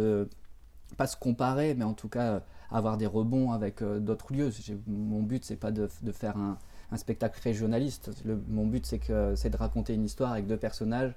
pas 0.96 1.06
se 1.06 1.16
comparer, 1.16 1.74
mais 1.74 1.84
en 1.84 1.94
tout 1.94 2.08
cas 2.08 2.34
euh, 2.34 2.40
avoir 2.70 2.96
des 2.96 3.06
rebonds 3.06 3.52
avec 3.52 3.82
euh, 3.82 3.98
d'autres 3.98 4.32
lieux. 4.32 4.50
Mon 4.86 5.22
but, 5.22 5.44
c'est 5.44 5.56
pas 5.56 5.70
de, 5.70 5.88
faire 6.12 6.36
un, 6.36 6.58
spectacle 6.96 7.40
régionaliste. 7.42 8.10
Mon 8.48 8.66
but, 8.66 8.84
c'est 8.86 9.50
de 9.50 9.56
raconter 9.56 9.94
une 9.94 10.04
histoire 10.04 10.32
avec 10.32 10.46
deux 10.46 10.56
personnages 10.56 11.14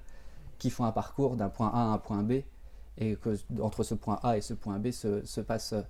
qui 0.58 0.70
font 0.70 0.84
un 0.84 0.92
parcours 0.92 1.36
d'un 1.36 1.50
point 1.50 1.68
A 1.68 1.80
à 1.80 1.84
un 1.84 1.98
point 1.98 2.22
B, 2.22 2.40
et 2.98 3.16
que 3.16 3.36
entre 3.60 3.82
ce 3.82 3.94
point 3.94 4.18
A 4.22 4.38
et 4.38 4.40
ce 4.40 4.54
point 4.54 4.78
B 4.78 4.90
se, 4.90 5.24
se 5.26 5.42
passent 5.42 5.74
euh, 5.74 5.82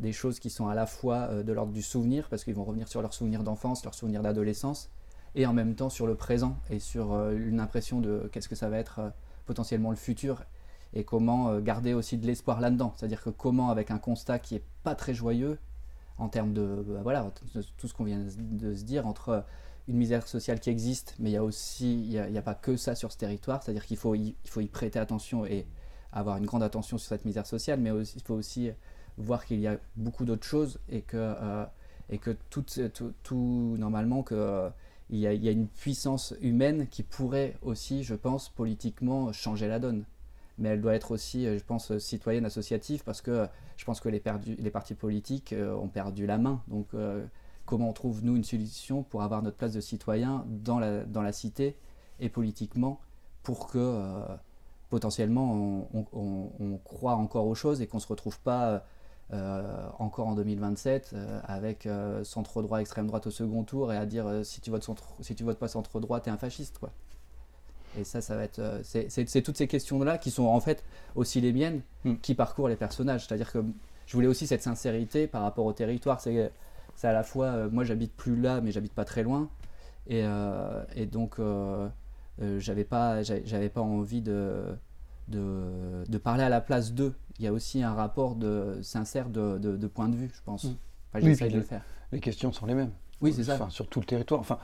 des 0.00 0.12
choses 0.12 0.40
qui 0.40 0.48
sont 0.48 0.66
à 0.66 0.74
la 0.74 0.86
fois 0.86 1.28
de 1.44 1.52
l'ordre 1.52 1.72
du 1.72 1.82
souvenir, 1.82 2.28
parce 2.28 2.42
qu'ils 2.42 2.54
vont 2.54 2.64
revenir 2.64 2.88
sur 2.88 3.00
leurs 3.00 3.14
souvenirs 3.14 3.44
d'enfance, 3.44 3.84
leurs 3.84 3.94
souvenirs 3.94 4.22
d'adolescence, 4.22 4.90
et 5.36 5.46
en 5.46 5.52
même 5.52 5.76
temps 5.76 5.90
sur 5.90 6.06
le 6.08 6.16
présent 6.16 6.56
et 6.68 6.80
sur 6.80 7.14
une 7.30 7.60
impression 7.60 8.00
de 8.00 8.28
qu'est-ce 8.32 8.48
que 8.48 8.56
ça 8.56 8.68
va 8.68 8.78
être 8.78 9.12
potentiellement 9.46 9.90
le 9.90 9.96
futur 9.96 10.42
et 10.94 11.04
comment 11.04 11.50
euh, 11.50 11.60
garder 11.60 11.92
aussi 11.92 12.16
de 12.16 12.26
l'espoir 12.26 12.60
là-dedans. 12.60 12.94
C'est-à-dire 12.96 13.22
que 13.22 13.30
comment, 13.30 13.70
avec 13.70 13.90
un 13.90 13.98
constat 13.98 14.38
qui 14.38 14.54
est 14.54 14.64
pas 14.82 14.94
très 14.94 15.12
joyeux, 15.12 15.58
en 16.18 16.28
termes 16.28 16.52
de, 16.52 16.84
bah, 16.86 17.00
voilà, 17.02 17.32
tout 17.76 17.88
ce 17.88 17.94
qu'on 17.94 18.04
vient 18.04 18.20
de 18.20 18.74
se 18.74 18.84
dire, 18.84 19.06
entre 19.06 19.28
euh, 19.30 19.40
une 19.88 19.96
misère 19.96 20.26
sociale 20.26 20.60
qui 20.60 20.70
existe, 20.70 21.16
mais 21.18 21.30
il 21.30 21.32
y 21.32 22.18
a 22.18 22.30
n'y 22.30 22.38
a, 22.38 22.42
pas 22.42 22.54
que 22.54 22.76
ça 22.76 22.94
sur 22.94 23.12
ce 23.12 23.18
territoire, 23.18 23.62
c'est-à-dire 23.62 23.84
qu'il 23.84 23.96
faut, 23.98 24.14
il 24.14 24.34
faut 24.46 24.60
y 24.60 24.68
prêter 24.68 24.98
attention 24.98 25.44
et 25.44 25.66
avoir 26.12 26.38
une 26.38 26.46
grande 26.46 26.62
attention 26.62 26.96
sur 26.96 27.08
cette 27.08 27.24
misère 27.24 27.46
sociale, 27.46 27.80
mais 27.80 27.90
il 27.90 28.22
faut 28.22 28.34
aussi 28.34 28.70
voir 29.18 29.44
qu'il 29.44 29.60
y 29.60 29.66
a 29.66 29.76
beaucoup 29.96 30.24
d'autres 30.24 30.46
choses 30.46 30.78
et 30.88 31.02
que, 31.02 31.16
euh, 31.18 31.66
et 32.08 32.18
que 32.18 32.30
tout, 32.48 32.64
tout, 33.22 33.76
normalement, 33.78 34.22
que, 34.22 34.70
y 35.10 35.24
il 35.24 35.44
y 35.44 35.48
a 35.48 35.52
une 35.52 35.68
puissance 35.68 36.34
humaine 36.40 36.86
qui 36.88 37.02
pourrait 37.02 37.58
aussi, 37.60 38.04
je 38.04 38.14
pense, 38.14 38.48
politiquement 38.48 39.32
changer 39.32 39.68
la 39.68 39.78
donne 39.78 40.04
mais 40.58 40.70
elle 40.70 40.80
doit 40.80 40.94
être 40.94 41.10
aussi, 41.10 41.46
euh, 41.46 41.58
je 41.58 41.64
pense, 41.64 41.90
euh, 41.90 41.98
citoyenne 41.98 42.44
associative 42.44 43.02
parce 43.04 43.20
que 43.20 43.30
euh, 43.30 43.46
je 43.76 43.84
pense 43.84 44.00
que 44.00 44.08
les, 44.08 44.22
les 44.58 44.70
partis 44.70 44.94
politiques 44.94 45.54
ont 45.58 45.88
perdu 45.88 46.26
la 46.26 46.38
main. 46.38 46.62
Donc, 46.68 46.90
comment 47.66 47.88
on 47.88 47.92
trouve, 47.92 48.24
nous, 48.24 48.36
une 48.36 48.44
solution 48.44 49.02
pour 49.02 49.22
avoir 49.22 49.42
notre 49.42 49.56
place 49.56 49.72
de 49.72 49.80
citoyen 49.80 50.44
dans 50.46 50.78
la, 50.78 51.04
dans 51.04 51.22
la 51.22 51.32
cité 51.32 51.76
et 52.20 52.28
politiquement 52.28 53.00
pour 53.42 53.66
que 53.66 54.00
potentiellement 54.90 55.88
on, 55.92 56.78
croit 56.84 57.16
encore 57.16 57.48
aux 57.48 57.56
choses 57.56 57.80
et 57.80 57.88
qu'on 57.88 57.96
ne 57.96 58.02
se 58.02 58.06
retrouve 58.06 58.38
pas 58.38 58.84
encore 59.98 60.28
en 60.28 60.36
2027 60.36 61.16
avec 61.42 61.88
centre 62.22 62.62
droit, 62.62 62.80
extrême 62.80 63.08
droite 63.08 63.26
au 63.26 63.32
second 63.32 63.64
tour 63.64 63.92
et 63.92 63.96
à 63.96 64.06
dire 64.06 64.44
si 64.44 64.60
tu 64.60 64.70
votes, 64.70 64.84
centre, 64.84 65.14
si 65.20 65.34
tu 65.34 65.42
votes 65.42 65.58
pas 65.58 65.66
centre 65.66 65.98
droit, 65.98 66.20
t'es 66.20 66.30
un 66.30 66.38
fasciste. 66.38 66.78
quoi. 66.78 66.92
Et 67.98 68.04
ça, 68.04 68.20
ça 68.20 68.36
va 68.36 68.44
être. 68.44 68.58
Euh, 68.58 68.80
c'est 68.82 69.42
toutes 69.42 69.56
ces 69.56 69.68
questions-là 69.68 70.18
qui 70.18 70.30
sont 70.30 70.46
en 70.46 70.60
fait 70.60 70.84
aussi 71.14 71.40
les 71.40 71.52
miennes 71.52 71.82
hmm. 72.04 72.14
qui 72.16 72.34
parcourent 72.34 72.68
les 72.68 72.76
personnages. 72.76 73.26
C'est-à-dire 73.26 73.52
que 73.52 73.64
je 74.06 74.12
voulais 74.14 74.26
aussi 74.26 74.46
cette 74.46 74.62
sincérité 74.62 75.26
par 75.26 75.42
rapport 75.42 75.66
au 75.66 75.72
territoire. 75.72 76.20
C'est 76.20 76.50
à 77.02 77.12
la 77.12 77.22
fois. 77.22 77.46
Euh, 77.46 77.70
moi, 77.70 77.84
j'habite 77.84 78.14
plus 78.14 78.40
là, 78.40 78.60
mais 78.60 78.72
j'habite 78.72 78.92
pas 78.92 79.04
très 79.04 79.22
loin. 79.22 79.48
Et, 80.06 80.22
euh, 80.24 80.84
et 80.94 81.06
donc, 81.06 81.40
j'avais 82.58 82.84
pas, 82.84 83.22
j'avais 83.22 83.68
pas 83.68 83.80
envie 83.80 84.20
de, 84.20 84.76
de, 85.28 86.04
de, 86.06 86.18
parler 86.18 86.42
à 86.42 86.48
la 86.48 86.60
place 86.60 86.92
d'eux. 86.92 87.14
Il 87.38 87.44
y 87.44 87.48
a 87.48 87.52
aussi 87.52 87.82
un 87.82 87.94
rapport 87.94 88.36
de, 88.36 88.78
sincère 88.82 89.28
de, 89.28 89.58
de, 89.58 89.86
point 89.86 90.08
de 90.08 90.16
vue, 90.16 90.30
je 90.34 90.42
pense. 90.44 90.64
Hmm. 90.64 90.76
Enfin, 91.14 91.24
oui, 91.24 91.36
de 91.36 91.56
le 91.56 91.62
faire. 91.62 91.82
Les 92.12 92.20
questions 92.20 92.52
sont 92.52 92.66
les 92.66 92.74
mêmes. 92.74 92.90
Oui, 93.20 93.32
c'est 93.32 93.44
ça. 93.44 93.54
Enfin, 93.54 93.70
sur 93.70 93.88
tout 93.88 94.00
le 94.00 94.06
territoire. 94.06 94.40
Enfin, 94.40 94.58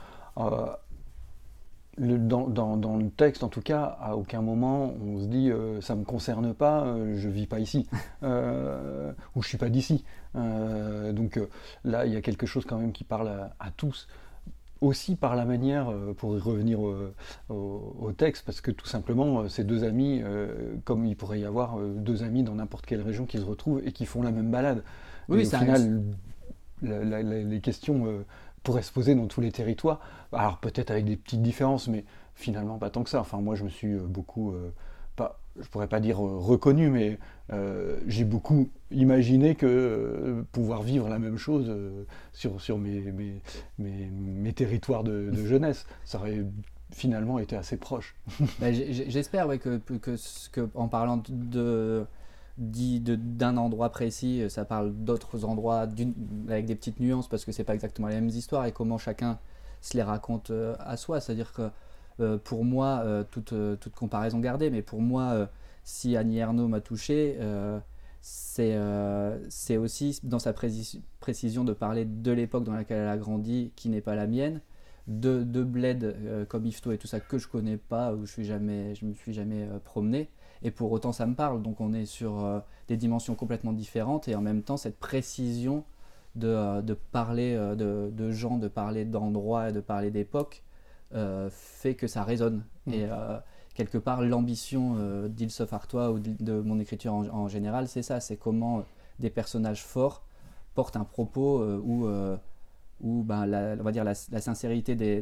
dans, 1.97 2.97
le 2.97 3.09
texte, 3.09 3.43
en 3.43 3.49
tout 3.49 3.61
cas, 3.61 3.97
à 3.99 4.15
aucun 4.15 4.41
moment 4.41 4.93
on 5.01 5.19
se 5.19 5.25
dit 5.25 5.51
euh, 5.51 5.81
ça 5.81 5.95
ne 5.95 6.01
me 6.01 6.05
concerne 6.05 6.53
pas, 6.53 6.85
euh, 6.85 7.17
je 7.17 7.27
ne 7.27 7.33
vis 7.33 7.47
pas 7.47 7.59
ici, 7.59 7.87
euh, 8.23 9.11
ou 9.35 9.41
je 9.41 9.47
ne 9.47 9.49
suis 9.49 9.57
pas 9.57 9.69
d'ici. 9.69 10.03
donc 10.33 11.39
là, 11.83 12.05
il 12.05 12.13
y 12.13 12.15
a 12.15 12.21
quelque 12.21 12.45
chose 12.45 12.65
quand 12.65 12.77
même 12.77 12.93
qui 12.93 13.03
parle 13.03 13.29
à, 13.59 13.71
tous. 13.71 14.07
Aussi 14.79 15.15
par 15.15 15.35
la 15.35 15.45
manière, 15.45 15.93
pour 16.17 16.35
y 16.35 16.39
revenir 16.39 16.79
au, 17.49 18.11
texte, 18.17 18.45
parce 18.45 18.61
que 18.61 18.71
tout 18.71 18.87
simplement, 18.87 19.47
ces 19.47 19.63
deux 19.63 19.83
amis, 19.83 20.23
comme 20.85 21.05
il 21.05 21.15
pourrait 21.15 21.41
y 21.41 21.45
avoir 21.45 21.77
deux 21.79 22.23
amis 22.23 22.41
dans 22.41 22.55
n'importe 22.55 22.87
quelle 22.87 23.01
région 23.01 23.25
qui 23.25 23.37
se 23.37 23.43
retrouvent 23.43 23.81
et 23.85 23.91
qui 23.91 24.05
font 24.07 24.23
la 24.23 24.31
même 24.31 24.49
balade. 24.49 24.83
Oui, 25.29 25.45
au 25.45 25.49
final, 25.49 26.01
les 26.81 27.61
questions 27.61 28.23
pourrait 28.63 28.81
se 28.81 28.91
poser 28.91 29.15
dans 29.15 29.27
tous 29.27 29.41
les 29.41 29.51
territoires. 29.51 29.99
Alors 30.31 30.57
peut-être 30.57 30.91
avec 30.91 31.05
des 31.05 31.17
petites 31.17 31.41
différences, 31.41 31.87
mais 31.87 32.05
finalement 32.35 32.77
pas 32.77 32.89
tant 32.89 33.03
que 33.03 33.09
ça. 33.09 33.21
Enfin 33.21 33.39
moi 33.41 33.55
je 33.55 33.63
me 33.63 33.69
suis 33.69 33.93
euh, 33.93 34.05
beaucoup, 34.05 34.51
euh, 34.51 34.71
pas, 35.15 35.39
je 35.59 35.67
pourrais 35.67 35.87
pas 35.87 35.99
dire 35.99 36.25
euh, 36.25 36.37
reconnu, 36.37 36.89
mais 36.89 37.17
j'ai 38.07 38.23
beaucoup 38.23 38.69
imaginé 38.91 39.55
que 39.55 40.45
pouvoir 40.53 40.83
vivre 40.83 41.09
la 41.09 41.19
même 41.19 41.37
chose 41.37 41.69
sur, 42.31 42.61
sur 42.61 42.77
mes, 42.77 43.11
mes, 43.11 43.41
mes, 43.77 44.53
territoires 44.53 45.03
de, 45.03 45.33
jeunesse, 45.45 45.85
ça 46.05 46.17
aurait 46.17 46.45
finalement 46.93 47.39
été 47.39 47.57
assez 47.57 47.75
proche. 47.75 48.15
Bah, 48.61 48.71
j'espère 48.71 49.49
que, 49.59 49.79
que, 49.79 50.15
que, 50.53 50.69
en 50.75 50.87
parlant 50.87 51.21
de 51.27 52.05
dit 52.61 52.99
d'un 53.01 53.57
endroit 53.57 53.89
précis, 53.89 54.43
ça 54.49 54.65
parle 54.65 54.93
d'autres 54.93 55.45
endroits 55.45 55.87
avec 56.49 56.65
des 56.65 56.75
petites 56.75 56.99
nuances 56.99 57.27
parce 57.27 57.45
que 57.45 57.51
c'est 57.51 57.63
pas 57.63 57.73
exactement 57.73 58.07
les 58.07 58.15
mêmes 58.15 58.29
histoires 58.29 58.65
et 58.65 58.71
comment 58.71 58.97
chacun 58.97 59.39
se 59.81 59.97
les 59.97 60.03
raconte 60.03 60.51
à 60.79 60.97
soi. 60.97 61.19
C'est-à-dire 61.19 61.53
que 61.53 62.37
pour 62.37 62.63
moi, 62.63 63.03
toute, 63.31 63.53
toute, 63.79 63.95
comparaison 63.95 64.39
gardée, 64.39 64.69
mais 64.69 64.81
pour 64.81 65.01
moi, 65.01 65.49
si 65.83 66.15
Annie 66.15 66.37
Ernaux 66.37 66.67
m'a 66.67 66.81
touché, 66.81 67.37
c'est 68.21 69.77
aussi 69.77 70.19
dans 70.23 70.39
sa 70.39 70.53
précision 70.53 71.63
de 71.63 71.73
parler 71.73 72.05
de 72.05 72.31
l'époque 72.31 72.63
dans 72.63 72.73
laquelle 72.73 72.99
elle 72.99 73.07
a 73.07 73.17
grandi, 73.17 73.71
qui 73.75 73.89
n'est 73.89 74.01
pas 74.01 74.15
la 74.15 74.27
mienne, 74.27 74.61
de, 75.07 75.43
de 75.43 75.63
bled 75.63 76.03
euh, 76.03 76.45
comme 76.45 76.65
Ifto 76.65 76.91
et 76.91 76.97
tout 76.97 77.07
ça 77.07 77.19
que 77.19 77.37
je 77.37 77.47
connais 77.47 77.77
pas, 77.77 78.13
où 78.13 78.25
je 78.25 78.31
suis 78.31 78.45
jamais, 78.45 78.95
je 78.95 79.05
me 79.05 79.13
suis 79.13 79.33
jamais 79.33 79.63
euh, 79.63 79.79
promené. 79.79 80.29
Et 80.63 80.71
pour 80.71 80.91
autant, 80.91 81.11
ça 81.11 81.25
me 81.25 81.35
parle. 81.35 81.61
Donc 81.61 81.81
on 81.81 81.93
est 81.93 82.05
sur 82.05 82.43
euh, 82.43 82.59
des 82.87 82.97
dimensions 82.97 83.35
complètement 83.35 83.73
différentes 83.73 84.27
et 84.27 84.35
en 84.35 84.41
même 84.41 84.63
temps, 84.63 84.77
cette 84.77 84.99
précision 84.99 85.83
de, 86.35 86.81
de 86.81 86.93
parler 86.93 87.55
de, 87.55 88.09
de, 88.11 88.31
gens, 88.31 88.57
de 88.57 88.67
parler 88.67 89.03
d'endroits, 89.05 89.71
de 89.71 89.81
parler 89.81 90.11
d'époque, 90.11 90.63
fait 91.49 91.95
que 91.95 92.07
ça 92.07 92.23
résonne. 92.23 92.63
Mmh. 92.85 92.93
Et 92.93 93.09
quelque 93.73 93.97
part, 93.97 94.21
l'ambition 94.21 95.27
d'Ils 95.27 95.61
of 95.61 95.73
Artois 95.73 96.09
ou 96.11 96.19
de, 96.19 96.61
mon 96.61 96.79
écriture 96.79 97.13
en, 97.13 97.27
en 97.27 97.47
général, 97.49 97.89
c'est 97.89 98.01
ça 98.01 98.21
c'est 98.21 98.37
comment 98.37 98.85
des 99.19 99.29
personnages 99.29 99.83
forts 99.83 100.23
portent 100.73 100.95
un 100.95 101.03
propos 101.03 101.61
où 103.01 103.23
ben, 103.23 103.45
la, 103.45 103.75
on 103.79 103.83
va 103.83 103.91
dire 103.91 104.03
la, 104.03 104.13
sincérité 104.13 104.95
des, 104.95 105.21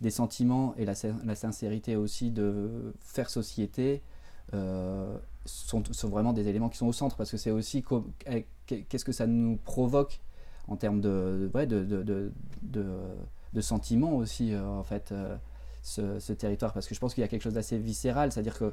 des, 0.00 0.10
sentiments 0.10 0.74
et 0.76 0.84
la, 0.84 0.94
la, 1.24 1.34
sincérité 1.34 1.96
aussi 1.96 2.30
de 2.30 2.94
faire 3.00 3.28
société 3.28 4.02
euh, 4.02 4.17
sont, 4.52 5.82
sont, 5.92 6.08
vraiment 6.08 6.32
des 6.32 6.48
éléments 6.48 6.68
qui 6.68 6.78
sont 6.78 6.86
au 6.86 6.92
centre 6.92 7.16
parce 7.16 7.30
que 7.30 7.36
c'est 7.36 7.50
aussi 7.50 7.84
eh, 8.26 8.46
qu'est-ce 8.66 9.04
que 9.04 9.12
ça 9.12 9.26
nous 9.26 9.56
provoque 9.56 10.20
en 10.68 10.76
termes 10.76 11.00
de, 11.00 11.50
ouais, 11.54 11.66
de, 11.66 11.84
de, 11.84 12.32
de, 12.62 13.60
sentiments 13.60 14.16
aussi 14.16 14.52
euh, 14.52 14.66
en 14.66 14.82
fait 14.84 15.10
euh, 15.12 15.36
ce, 15.82 16.32
territoire. 16.32 16.72
Parce 16.72 16.86
que 16.86 16.94
je 16.94 17.00
pense 17.00 17.14
qu'il 17.14 17.22
y 17.22 17.24
a 17.24 17.28
quelque 17.28 17.42
chose 17.42 17.54
d'assez 17.54 17.78
viscéral 17.78 18.32
c'est 18.32 18.40
à 18.40 18.42
dire 18.42 18.58
que 18.58 18.72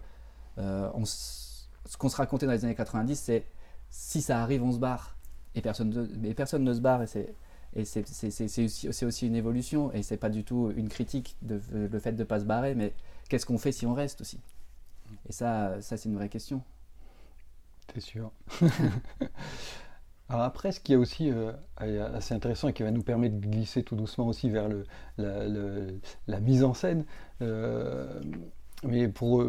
ce 0.58 1.98
qu'on 1.98 2.10
se 2.10 2.16
racontait 2.18 2.46
dans 2.46 2.52
les 2.52 2.66
années 2.66 2.76
90 2.76 3.16
c'est 3.16 3.46
si 3.90 4.22
ça 4.22 4.42
arrive 4.42 4.64
on 4.64 4.72
se 4.72 4.80
barre. 4.80 5.16
Et 5.56 5.62
personne, 5.62 6.10
mais 6.20 6.34
personne 6.34 6.64
ne 6.64 6.74
se 6.74 6.82
barre 6.82 7.02
et 7.04 7.08
c'est 7.08 7.34
et 7.76 7.84
c'est 7.84 8.64
aussi, 8.64 9.06
aussi, 9.06 9.28
une 9.28 9.36
évolution, 9.36 9.92
et 9.92 10.02
c'est 10.02 10.16
pas 10.16 10.30
du 10.30 10.46
tout 10.46 10.72
une 10.78 10.88
critique 10.88 11.36
de, 11.42 11.60
le 11.74 12.00
fait 12.00 12.14
de 12.14 12.20
ne 12.20 12.24
pas 12.24 12.40
se 12.40 12.46
barrer, 12.46 12.74
mais 12.74 12.94
qu'est-ce 13.28 13.46
qu'on 13.46 13.58
fait 13.58 13.74
si 13.74 13.86
on 13.86 13.94
reste 13.94 14.22
aussi? 14.22 14.40
Et 15.28 15.32
ça, 15.32 15.82
ça 15.82 15.98
c'est 15.98 16.10
une 16.10 16.16
vraie 16.16 16.30
question. 16.30 16.62
C'est 17.94 18.02
sûr. 18.02 18.32
Alors 20.30 20.44
après, 20.44 20.72
ce 20.72 20.80
qui 20.80 20.94
est 20.94 20.96
aussi 20.96 21.32
euh, 21.32 21.52
assez 21.78 22.34
intéressant 22.34 22.68
et 22.68 22.74
qui 22.74 22.82
va 22.82 22.90
nous 22.90 23.04
permettre 23.04 23.36
de 23.40 23.46
glisser 23.46 23.84
tout 23.84 23.96
doucement 23.96 24.28
aussi 24.28 24.50
vers 24.50 24.68
le, 24.68 24.86
la, 25.18 25.46
la, 26.28 26.40
mise 26.40 26.64
en 26.64 26.74
scène, 26.74 27.06
euh, 27.44 28.20
mais 28.84 29.08
pour, 29.08 29.44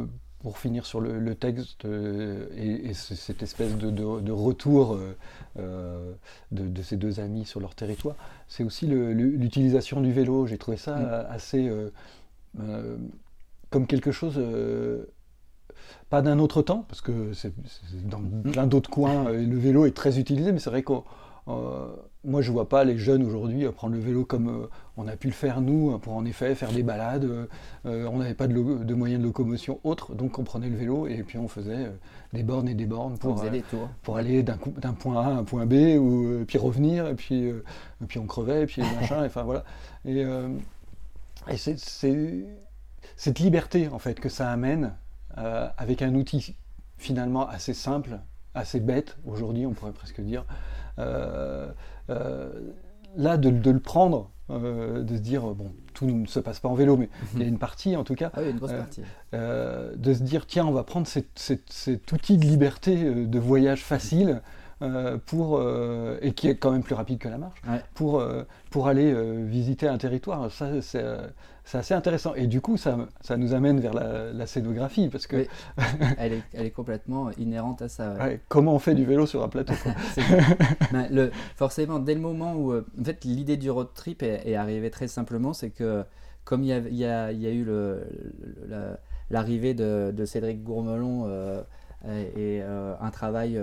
pour 0.47 0.59
finir 0.59 0.87
sur 0.87 1.01
le, 1.01 1.35
texte 1.35 1.87
euh, 1.87 2.47
et, 2.55 2.95
cette 2.95 3.43
espèce 3.43 3.77
de, 3.77 4.31
retour 4.31 4.95
euh, 4.95 5.17
euh, 5.59 6.13
de, 6.53 6.83
ces 6.83 6.97
deux 6.97 7.19
amis 7.19 7.45
sur 7.45 7.59
leur 7.59 7.75
territoire, 7.75 8.15
c'est 8.47 8.63
aussi 8.63 8.87
l'utilisation 8.87 10.01
du 10.01 10.13
vélo. 10.13 10.47
J'ai 10.47 10.57
trouvé 10.57 10.77
ça 10.77 10.97
mm. 10.97 11.27
assez 11.31 11.69
comme 13.71 13.89
quelque 13.89 14.13
chose 14.13 14.41
pas 16.11 16.23
d'un 16.23 16.39
autre 16.39 16.63
temps, 16.63 16.85
parce 16.89 17.01
que 17.01 17.33
c'est 17.33 17.53
dans 18.09 18.21
plein 18.21 18.67
d'autres 18.67 18.91
coins, 18.91 19.31
le 19.31 19.59
vélo 19.59 19.87
est 19.87 19.97
très 19.97 20.19
utilisé, 20.19 20.53
mais 20.53 20.59
c'est 20.59 20.71
vrai 20.71 20.83
qu'on 20.83 21.05
euh, 21.49 21.87
moi, 22.25 22.43
je 22.43 22.51
vois 22.51 22.69
pas 22.69 22.83
les 22.83 22.99
jeunes 22.99 23.23
aujourd'hui 23.25 23.67
prendre 23.69 23.95
le 23.95 24.01
vélo 24.01 24.25
comme 24.25 24.49
euh, 24.49 24.67
on 24.97 25.07
a 25.07 25.17
pu 25.17 25.29
le 25.29 25.33
faire 25.33 25.61
nous, 25.61 25.97
pour 26.01 26.15
en 26.15 26.25
effet 26.25 26.57
faire 26.57 26.73
des 26.73 26.83
balades. 26.83 27.25
Euh, 27.87 28.09
on 28.11 28.19
n'avait 28.19 28.35
pas 28.35 28.49
de, 28.49 28.95
moyens 28.95 29.21
de 29.21 29.27
locomotion 29.27 29.79
autres, 29.85 30.15
donc 30.15 30.39
on 30.39 30.45
prenait 30.45 30.69
le 30.69 30.77
vélo 30.77 31.07
et 31.07 31.23
puis 31.23 31.39
on 31.39 31.47
faisait 31.47 31.93
des 32.33 32.43
bornes 32.43 32.69
et 32.69 32.75
des 32.75 32.87
bornes 32.87 33.17
pour, 33.19 33.45
pour 34.03 34.17
aller 34.17 34.43
d'un 34.43 34.57
point 34.93 35.21
A 35.21 35.27
à 35.27 35.35
un 35.35 35.45
point 35.45 35.67
B, 35.67 35.97
ou 35.99 36.45
puis 36.47 36.59
revenir, 36.59 37.07
et 37.07 37.15
puis, 37.15 37.53
puis 38.09 38.19
on 38.19 38.27
crevait, 38.27 38.63
et 38.63 38.67
puis 38.67 38.83
machin, 39.01 39.25
enfin 39.25 39.45
voilà. 39.45 39.65
Et, 40.05 40.23
et 41.49 41.57
c'est 41.57 41.77
cette 43.17 43.39
liberté 43.39 43.89
en 43.89 44.01
fait 44.01 44.19
que 44.19 44.29
ça 44.29 44.51
amène 44.51 44.95
avec 45.37 46.03
un 46.03 46.15
outil 46.15 46.57
finalement 46.97 47.49
assez 47.49 47.75
simple, 47.75 48.19
assez 48.55 48.81
bête 48.81 49.17
aujourd'hui, 49.27 49.67
on 49.67 49.73
pourrait 49.73 49.93
presque 49.93 50.21
dire. 50.21 50.45
Euh, 50.99 51.69
euh, 52.11 52.51
là, 53.17 53.37
de, 53.37 53.51
le 53.71 53.81
prendre, 53.81 54.31
euh, 54.51 55.03
de 55.03 55.17
se 55.17 55.21
dire, 55.21 55.43
bon, 55.43 55.73
tout 55.95 56.07
ne 56.07 56.27
se 56.27 56.41
passe 56.41 56.61
pas 56.61 56.69
en 56.69 56.75
vélo, 56.75 56.97
mais 56.97 57.09
il 57.35 57.41
y 57.41 57.45
a 57.45 57.47
une 57.47 57.59
partie 57.59 57.97
en 57.97 58.05
tout 58.05 58.15
cas. 58.15 58.31
Ah 58.35 58.43
une 58.43 58.57
grosse 58.57 58.73
partie. 58.73 59.03
de 59.33 60.15
se 60.15 60.23
dire, 60.23 60.47
tiens, 60.47 60.67
on 60.67 60.73
va 60.73 60.85
prendre 60.85 61.07
cet 61.07 62.13
outil 62.13 62.39
de 62.39 62.45
liberté 62.45 63.27
de 63.27 63.39
voyage 63.39 63.85
facile. 63.85 64.41
Pour, 65.27 65.63
et 66.21 66.33
qui 66.33 66.49
est 66.49 66.57
quand 66.57 66.71
même 66.71 66.83
plus 66.83 66.95
rapide 66.95 67.19
que 67.19 67.29
la 67.29 67.39
marche, 67.39 67.61
pour, 67.95 68.23
pour 68.71 68.89
aller 68.89 69.15
visiter 69.45 69.89
un 69.89 69.99
territoire. 69.99 70.51
Ça, 70.51 70.83
c'est 70.83 71.05
c'est 71.67 71.79
assez 71.79 71.95
intéressant. 71.95 72.33
Et 72.37 72.47
du 72.47 72.61
coup, 72.61 72.77
ça, 72.77 72.97
ça 73.21 73.37
nous 73.37 73.53
amène 73.53 73.81
vers 73.81 73.93
la, 73.93 74.47
scénographie, 74.47 75.09
parce 75.09 75.27
que... 75.27 75.47
elle, 76.17 76.35
est, 76.35 76.43
elle, 76.55 76.67
est, 76.67 76.71
complètement 76.71 77.33
inhérente 77.33 77.83
à 77.83 77.89
ça. 77.89 78.15
comment 78.49 78.75
on 78.75 78.79
fait 78.79 78.95
du 78.95 79.05
vélo 79.05 79.27
sur 79.27 79.43
un 79.43 79.49
plateau 79.49 79.75
ben, 80.93 81.09
le, 81.11 81.33
Forcément, 81.57 81.99
dès 81.99 82.15
le 82.15 82.21
moment 82.21 82.55
où... 82.55 82.73
Euh, 82.73 82.87
en 82.99 83.05
fait, 83.05 83.25
l'idée 83.25 83.57
du 83.57 83.69
road 83.69 83.89
trip 83.95 84.23
est, 84.23 84.55
arrivée 84.55 84.91
très 84.91 85.09
simplement, 85.09 85.53
c'est 85.53 85.71
que 85.71 86.05
comme 86.45 86.63
il 86.63 86.69
y 86.69 86.73
a, 86.73 86.79
y 86.79 87.05
a, 87.05 87.33
y 87.33 87.47
a 87.49 87.51
eu 87.51 87.67
l'arrivée 89.31 89.75
de, 89.75 90.13
de, 90.17 90.25
Cédric 90.25 90.63
Gourmelon 90.63 91.25
euh, 91.27 91.63
et, 92.37 92.63
euh, 92.63 92.95
un 93.01 93.11
travail... 93.11 93.61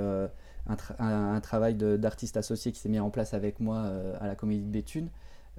un, 0.68 0.78
un, 1.00 1.40
travail 1.42 1.76
d'artiste 1.76 2.38
associé 2.38 2.72
qui 2.72 2.80
s'est 2.80 2.90
mis 2.90 3.00
en 3.00 3.10
place 3.10 3.34
avec 3.34 3.60
moi 3.60 3.90
à 4.20 4.28
la 4.28 4.36
Comédie 4.36 4.64
de 4.64 4.72
Béthune, 4.72 5.10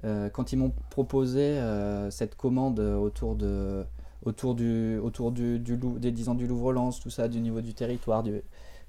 euh, 0.03 0.29
quand 0.29 0.51
ils 0.51 0.57
m'ont 0.57 0.73
proposé 0.89 1.41
euh, 1.41 2.11
cette 2.11 2.35
commande 2.35 2.79
autour, 2.79 3.35
de, 3.35 3.85
autour, 4.23 4.53
du, 4.55 4.97
autour 4.97 5.31
du, 5.31 5.59
des 5.59 6.11
10 6.11 6.29
ans 6.29 6.35
du 6.35 6.47
Louvre-Lens, 6.47 6.99
tout 6.99 7.09
ça, 7.09 7.27
du 7.27 7.39
niveau 7.39 7.61
du 7.61 7.73
territoire, 7.73 8.21
du, 8.21 8.41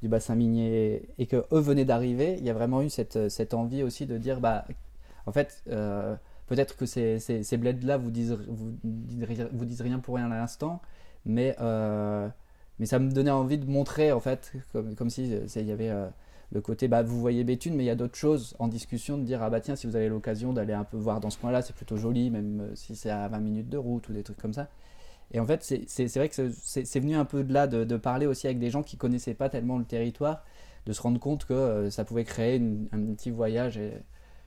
du 0.02 0.08
bassin 0.08 0.34
minier, 0.34 1.08
et 1.18 1.26
que 1.26 1.46
eux 1.52 1.60
venaient 1.60 1.84
d'arriver, 1.84 2.36
il 2.38 2.44
y 2.44 2.50
a 2.50 2.54
vraiment 2.54 2.82
eu 2.82 2.90
cette, 2.90 3.28
cette, 3.28 3.54
envie 3.54 3.82
aussi 3.82 4.06
de 4.06 4.18
dire, 4.18 4.40
bah, 4.40 4.66
en 5.26 5.32
fait, 5.32 5.62
euh, 5.68 6.16
peut-être 6.48 6.76
que 6.76 6.86
ces, 6.86 7.20
ces, 7.20 7.42
ces 7.42 7.56
bleds-là 7.56 7.98
vous 7.98 8.10
disent, 8.10 8.36
vous 8.82 9.64
disent 9.64 9.80
rien 9.82 10.00
pour 10.00 10.16
rien 10.16 10.30
à 10.30 10.36
l'instant, 10.36 10.82
mais, 11.24 11.56
mais 12.78 12.86
ça 12.86 12.98
me 12.98 13.10
donnait 13.10 13.30
envie 13.30 13.58
de 13.58 13.66
montrer, 13.66 14.12
en 14.12 14.20
fait, 14.20 14.52
comme, 14.72 14.94
comme 14.94 15.10
si 15.10 15.30
il 15.56 15.66
y 15.66 15.72
avait 15.72 15.92
le 16.52 16.60
côté 16.60 16.88
bah, 16.88 17.02
vous 17.02 17.20
voyez 17.20 17.44
Béthune, 17.44 17.74
mais 17.74 17.84
il 17.84 17.86
y 17.86 17.90
a 17.90 17.94
d'autres 17.94 18.16
choses 18.16 18.54
en 18.58 18.68
discussion 18.68 19.18
de 19.18 19.24
dire 19.24 19.42
ah 19.42 19.50
bah 19.50 19.60
tiens, 19.60 19.76
si 19.76 19.86
vous 19.86 19.96
avez 19.96 20.08
l'occasion 20.08 20.52
d'aller 20.52 20.72
un 20.72 20.84
peu 20.84 20.96
voir 20.96 21.20
dans 21.20 21.30
ce 21.30 21.38
coin-là, 21.38 21.62
c'est 21.62 21.74
plutôt 21.74 21.96
joli, 21.96 22.30
même 22.30 22.60
euh, 22.60 22.74
si 22.74 22.94
c'est 22.96 23.10
à 23.10 23.26
20 23.28 23.40
minutes 23.40 23.68
de 23.68 23.78
route 23.78 24.08
ou 24.08 24.12
des 24.12 24.22
trucs 24.22 24.38
comme 24.38 24.52
ça. 24.52 24.68
Et 25.32 25.40
en 25.40 25.46
fait, 25.46 25.62
c'est 25.62 26.16
vrai 26.16 26.28
que 26.28 26.52
c'est 26.62 27.00
venu 27.00 27.16
un 27.16 27.24
peu 27.24 27.42
de 27.42 27.52
là, 27.52 27.66
de, 27.66 27.96
parler 27.96 28.26
aussi 28.26 28.46
avec 28.46 28.60
des 28.60 28.70
gens 28.70 28.84
qui 28.84 28.96
connaissaient 28.96 29.34
pas 29.34 29.48
tellement 29.48 29.76
le 29.76 29.84
territoire, 29.84 30.44
de 30.86 30.92
se 30.92 31.02
rendre 31.02 31.18
compte 31.18 31.44
que 31.46 31.52
euh, 31.52 31.90
ça 31.90 32.04
pouvait 32.04 32.22
créer 32.22 32.62
un 32.92 33.00
petit 33.14 33.32
voyage, 33.32 33.80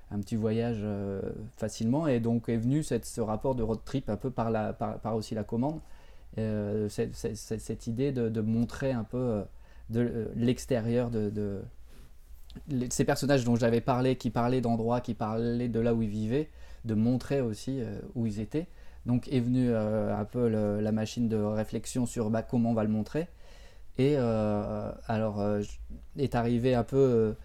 un 0.10 0.20
petit 0.22 0.38
voyage 0.38 0.80
euh, 0.82 1.22
facilement. 1.58 2.08
Et 2.08 2.22
donc 2.22 2.48
est 2.48 2.56
venu 2.56 2.82
ce 2.84 3.22
rapport 3.22 3.56
de 3.56 3.63
road 3.63 3.80
trip 3.84 4.10
un 4.10 4.15
peu 4.15 4.32
par, 4.32 4.50
aussi 5.15 5.36
la 5.36 5.44
commande, 5.44 5.82
cette, 6.38 7.88
idée 7.88 8.12
de, 8.12 8.42
montrer 8.42 8.92
un 8.92 9.04
peu 9.04 9.44
de 9.89 10.32
l'extérieur 10.36 11.10
de, 11.10 11.62
ces 12.89 13.06
personnages 13.06 13.44
dont 13.44 13.56
j'avais 13.56 13.82
parlé, 13.82 14.15
qui 14.15 14.30
parlaient 14.30 14.62
d'endroits, 14.62 15.02
qui 15.02 15.13
parlaient 15.13 15.68
de 15.68 15.80
là 15.80 15.94
où 15.94 16.02
ils 16.02 16.10
vivaient, 16.10 16.50
de 16.86 16.94
montrer 16.94 17.42
aussi 17.42 17.82
euh, 17.82 18.00
où 18.15 18.26
ils 18.26 18.39
étaient. 18.39 18.68
Donc 19.06 19.28
est 19.32 19.39
venue 19.39 19.70
euh, 19.70 20.15
un 20.15 20.26
peu 20.26 20.48
la 20.48 20.92
machine 20.92 21.30
de 21.30 21.38
réflexion 21.38 22.06
sur 22.06 22.30
bah, 22.30 22.44
comment 22.44 22.72
on 22.72 22.74
va 22.74 22.84
le 22.84 22.89
montrer. 22.89 23.28
Et 23.98 24.15
euh, 24.18 24.92
alors 25.08 25.44
est 26.18 26.36
arrivé 26.36 26.74
un 26.74 26.84
peu 26.84 27.36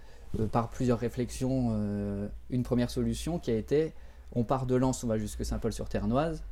par 0.53 0.70
plusieurs 0.70 0.99
réflexions 0.99 2.29
une 2.51 2.62
première 2.62 2.90
solution 2.90 3.38
qui 3.38 3.51
a 3.51 3.57
été 3.57 3.92
on 4.37 4.44
part 4.44 4.66
de 4.66 4.75
Lens, 4.75 5.05
on 5.05 5.07
va 5.07 5.16
jusque 5.16 5.44
Saint-Paul-sur-Ternoise. 5.44 6.42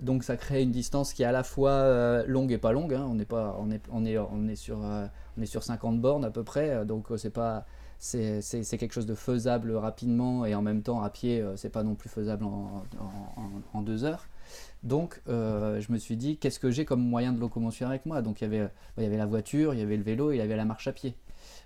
Donc 0.00 0.24
ça 0.24 0.36
crée 0.36 0.62
une 0.62 0.72
distance 0.72 1.12
qui 1.12 1.22
est 1.22 1.26
à 1.26 1.32
la 1.32 1.42
fois 1.42 2.22
longue 2.26 2.52
et 2.52 2.58
pas 2.58 2.72
longue. 2.72 2.94
Hein. 2.94 3.06
On, 3.10 3.18
est 3.18 3.24
pas, 3.24 3.56
on, 3.60 3.70
est, 3.70 3.82
on, 3.92 4.04
est, 4.04 4.18
on, 4.18 4.48
est 4.48 4.56
sur, 4.56 4.78
on 4.78 5.42
est 5.42 5.46
sur 5.46 5.62
50 5.62 6.00
bornes 6.00 6.24
à 6.24 6.30
peu 6.30 6.44
près. 6.44 6.84
Donc 6.86 7.08
c'est 7.16 7.30
pas 7.30 7.66
c'est 8.02 8.78
quelque 8.78 8.92
chose 8.92 9.06
de 9.06 9.14
faisable 9.14 9.76
rapidement 9.76 10.44
et 10.44 10.56
en 10.56 10.62
même 10.62 10.82
temps 10.82 11.02
à 11.02 11.10
pied, 11.10 11.40
euh, 11.40 11.56
c'est 11.56 11.70
pas 11.70 11.84
non 11.84 11.94
plus 11.94 12.08
faisable 12.08 12.44
en, 12.44 13.82
deux 13.82 14.04
heures. 14.04 14.26
Donc 14.82 15.22
euh, 15.28 15.80
je 15.80 15.92
me 15.92 15.98
suis 15.98 16.16
dit, 16.16 16.36
qu'est-ce 16.36 16.58
que 16.58 16.70
j'ai 16.72 16.84
comme 16.84 17.00
moyen 17.00 17.32
de 17.32 17.38
locomotion 17.38 17.86
avec 17.86 18.04
moi? 18.04 18.20
Donc 18.20 18.40
il 18.40 18.44
y, 18.44 18.46
avait, 18.48 18.62
bah, 18.62 18.70
il 18.98 19.04
y 19.04 19.06
avait 19.06 19.16
la 19.16 19.26
voiture, 19.26 19.72
il 19.72 19.78
y 19.78 19.82
avait 19.82 19.96
le 19.96 20.02
vélo, 20.02 20.32
il 20.32 20.38
y 20.38 20.40
avait 20.40 20.56
la 20.56 20.64
marche 20.64 20.88
à 20.88 20.92
pied. 20.92 21.16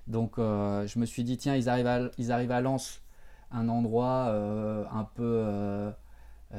Donc 0.09 0.35
je 0.37 0.99
me 0.99 1.07
suis 1.07 1.25
dit, 1.25 1.39
tiens, 1.39 1.57
ils 1.57 1.71
arrivent 1.71 1.87
à, 1.87 2.11
ils 2.19 2.31
arrivent 2.31 2.53
à 2.53 2.61
Lens, 2.61 3.01
un 3.51 3.69
endroit 3.69 4.27
un 4.93 5.05
peu 5.15 5.91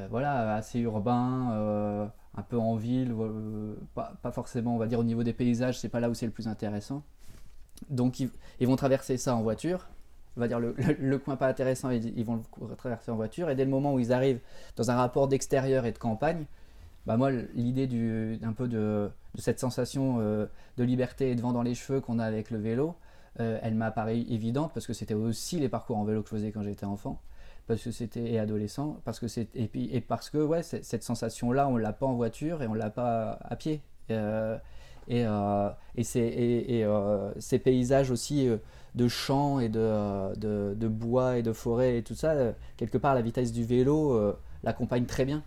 voilà, 0.10 0.56
assez 0.56 0.80
urbain, 0.80 2.12
un 2.36 2.41
peu 2.43 2.58
en 2.58 2.76
ville, 2.76 3.15
pas, 3.95 4.13
pas, 4.21 4.32
forcément, 4.32 4.76
on 4.76 4.78
va 4.78 4.88
dire, 4.88 5.00
au 5.00 5.04
niveau 5.04 5.23
des 5.23 5.34
paysages, 5.34 5.80
c'est 5.80 5.89
pas 5.89 6.00
là 6.00 6.10
où 6.10 6.13
c'est 6.13 6.26
le 6.26 6.32
plus 6.32 6.47
intéressant. 6.47 7.04
Donc 7.89 8.19
ils, 8.19 8.67
vont 8.67 8.76
traverser 8.76 9.17
ça 9.17 9.36
en 9.36 9.41
voiture. 9.41 9.88
On 10.36 10.39
va 10.39 10.47
dire 10.47 10.60
le, 10.60 11.17
coin 11.17 11.36
pas 11.36 11.47
intéressant, 11.47 11.89
ils, 11.89 12.26
vont 12.26 12.43
le 12.62 12.76
traverser 12.76 13.12
en 13.12 13.15
voiture. 13.15 13.50
Et 13.50 13.56
dès 13.56 13.65
le 13.65 13.71
moment 13.71 13.93
où 13.93 14.00
ils 14.00 14.13
arrivent 14.13 14.39
dans 14.76 14.91
un 14.91 14.95
rapport 14.95 15.28
d'extérieur 15.28 15.86
et 15.86 15.91
de 15.91 15.97
campagne, 15.97 16.45
bah 17.06 17.17
moi 17.17 17.32
l'idée 17.32 18.39
un 18.43 18.54
peu 18.54 18.67
de, 18.67 19.10
cette 19.36 19.60
sensation 19.60 20.17
euh, 20.19 20.45
de 20.78 20.84
liberté 20.84 21.32
et 21.32 21.36
de 21.36 21.41
vent 21.41 21.54
dans 21.54 21.62
les 21.63 21.73
cheveux 21.73 22.02
qu'on 22.02 22.19
a 22.19 22.26
avec 22.26 22.52
le 22.52 22.60
vélo, 22.60 22.95
euh, 23.39 23.60
elle 23.62 23.76
m'a 23.76 23.91
paru 23.91 24.26
évidente 24.30 24.71
parce 24.73 24.86
que 24.86 24.93
c'était 24.93 25.13
aussi 25.13 25.60
les 25.60 25.69
parcours 25.69 25.97
en 25.97 26.04
vélo 26.04 26.21
que 26.21 26.30
je 26.30 26.36
faisais 26.36 26.52
quand 26.52 26.63
j'étais 26.63 26.86
enfant 26.86 27.19
parce 27.67 27.84
que 27.84 27.91
c'était 27.91 28.32
et 28.32 28.39
adolescent 28.39 28.99
parce 29.03 29.19
que 29.19 29.27
c'est 29.27 29.53
et 29.56 29.69
et 29.75 30.01
parce 30.01 30.30
que 30.30 30.38
ouais 30.38 30.63
cette 30.63 31.03
sensation 31.03 31.51
là 31.51 31.67
on 31.67 31.77
l'a 31.77 31.93
pas 31.93 32.06
en 32.06 32.15
voiture 32.15 32.63
et 32.63 32.67
on 32.67 32.73
l'a 32.73 32.89
pas 32.89 33.38
à 33.43 33.56
pied 33.56 33.82
euh, 34.12 34.58
et, 35.08 35.23
euh, 35.25 35.69
et, 35.95 36.80
et, 36.80 36.84
euh, 36.84 37.32
ces 37.39 37.60
paysages 37.60 38.12
aussi 38.12 38.49
de 38.95 39.08
champs 39.08 39.60
et 39.62 39.69
de, 39.69 40.36
de, 40.36 40.88
bois 40.88 41.38
et 41.38 41.43
de 41.43 41.53
forêt 41.53 41.97
et 41.97 42.03
tout 42.03 42.15
ça, 42.15 42.36
quelque 42.75 42.97
part 42.97 43.15
la 43.15 43.21
vitesse 43.21 43.53
du 43.53 43.63
vélo 43.63 44.36
l'accompagne 44.63 45.06
très 45.06 45.23
bien. 45.23 45.43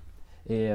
Et, 0.49 0.69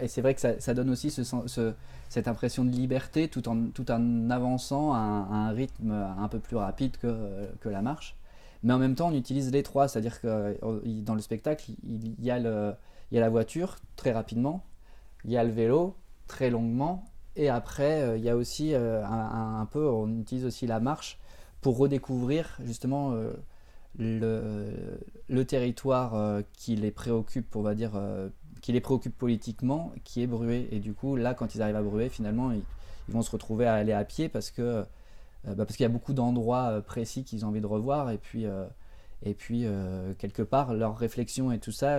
et 0.00 0.08
c'est 0.08 0.22
vrai 0.22 0.34
que 0.34 0.40
ça, 0.40 0.74
donne 0.74 0.90
aussi 0.90 1.12
ce, 1.12 1.22
ce, 1.22 1.72
cette 2.08 2.26
impression 2.26 2.64
de 2.64 2.70
liberté 2.70 3.28
tout 3.28 3.48
en, 3.48 3.68
tout 3.68 3.88
en 3.92 4.28
avançant 4.30 4.92
à 4.92 4.98
un, 4.98 5.46
un 5.46 5.50
rythme 5.50 5.92
un 5.92 6.26
peu 6.26 6.40
plus 6.40 6.56
rapide 6.56 6.96
que, 6.96 7.46
que, 7.60 7.68
la 7.68 7.80
marche. 7.80 8.16
Mais 8.62 8.72
en 8.72 8.78
même 8.78 8.94
temps, 8.94 9.08
on 9.08 9.14
utilise 9.14 9.50
les 9.50 9.62
trois, 9.62 9.88
c'est-à-dire 9.88 10.20
que 10.20 10.56
dans 11.02 11.14
le 11.14 11.20
spectacle, 11.20 11.72
il 11.84 12.24
y, 12.24 12.30
a 12.30 12.38
le, 12.38 12.74
il 13.10 13.16
y 13.16 13.18
a 13.18 13.20
la 13.20 13.30
voiture 13.30 13.76
très 13.96 14.12
rapidement, 14.12 14.64
il 15.24 15.32
y 15.32 15.36
a 15.36 15.44
le 15.44 15.50
vélo 15.50 15.96
très 16.28 16.48
longuement, 16.50 17.04
et 17.36 17.48
après, 17.48 18.02
euh, 18.02 18.16
il 18.16 18.24
y 18.24 18.28
a 18.28 18.36
aussi 18.36 18.74
euh, 18.74 19.04
un, 19.04 19.66
peu, 19.66 19.88
on 19.88 20.20
utilise 20.20 20.44
aussi 20.44 20.66
la 20.66 20.80
marche 20.80 21.18
pour 21.60 21.78
redécouvrir 21.78 22.58
justement 22.64 23.12
euh, 23.12 23.32
le, 23.98 24.98
le, 25.28 25.44
territoire 25.44 26.42
qui 26.56 26.76
les 26.76 26.90
préoccupe, 26.90 27.54
on 27.56 27.62
va 27.62 27.74
dire, 27.74 27.92
qui 28.60 28.72
les 28.72 28.80
préoccupe 28.80 29.16
politiquement, 29.16 29.92
qui 30.04 30.22
est 30.22 30.26
Brué. 30.26 30.68
Et 30.72 30.80
du 30.80 30.94
coup, 30.94 31.14
là, 31.16 31.34
quand 31.34 31.54
ils 31.54 31.62
arrivent 31.62 31.76
à 31.76 31.82
Brué, 31.82 32.08
finalement, 32.08 32.52
ils, 32.52 32.62
vont 33.08 33.22
se 33.22 33.30
retrouver 33.30 33.66
à 33.66 33.74
aller 33.74 33.92
à 33.92 34.04
pied 34.04 34.28
parce 34.28 34.50
que 34.50 34.84
bah, 35.44 35.54
parce 35.56 35.76
qu'il 35.76 35.84
y 35.84 35.86
a 35.86 35.90
beaucoup 35.90 36.12
d'endroits 36.12 36.82
précis 36.82 37.24
qu'ils 37.24 37.44
ont 37.44 37.48
envie 37.48 37.60
de 37.60 37.66
revoir. 37.66 38.10
Et 38.10 38.18
puis, 38.18 38.46
et 39.22 39.34
puis 39.34 39.66
quelque 40.18 40.42
part, 40.42 40.74
leur 40.74 40.96
réflexion 40.96 41.52
et 41.52 41.58
tout 41.58 41.72
ça 41.72 41.98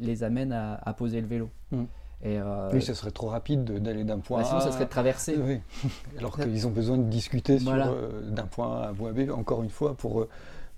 les 0.00 0.24
amène 0.24 0.52
à, 0.52 0.94
poser 0.96 1.20
le 1.20 1.26
vélo. 1.26 1.50
Mmh. 1.70 1.84
Euh, 2.26 2.70
oui, 2.72 2.80
ce 2.80 2.94
serait 2.94 3.10
trop 3.10 3.28
rapide 3.28 3.64
d'aller 3.64 4.04
d'un 4.04 4.18
point 4.18 4.40
bah, 4.40 4.44
sinon, 4.44 4.60
ça 4.60 4.72
serait 4.72 4.84
de 4.84 4.90
traverser. 4.90 5.36
Oui. 5.38 5.60
Alors 6.18 6.38
qu'ils 6.38 6.66
ont 6.66 6.70
besoin 6.70 6.96
de 6.96 7.02
discuter 7.04 7.58
euh, 7.66 8.30
d'un 8.30 8.46
point 8.46 8.80
A 8.80 8.88
à 8.88 8.92
point 8.92 9.12
B, 9.12 9.30
encore 9.30 9.62
une 9.62 9.70
fois, 9.70 9.94
pour. 9.94 10.22
Euh, 10.22 10.28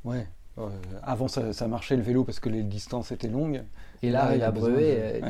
ouais, 0.04 0.26
avant, 1.02 1.28
ça, 1.28 1.68
marchait 1.68 1.96
le 1.96 2.02
vélo 2.02 2.24
parce 2.24 2.40
que 2.40 2.48
les 2.48 2.62
distances 2.62 3.12
étaient 3.12 3.28
longues. 3.28 3.62
Et 4.02 4.10
là, 4.10 4.34
il 4.34 4.42
a 4.42 4.50
breuvé 4.50 5.20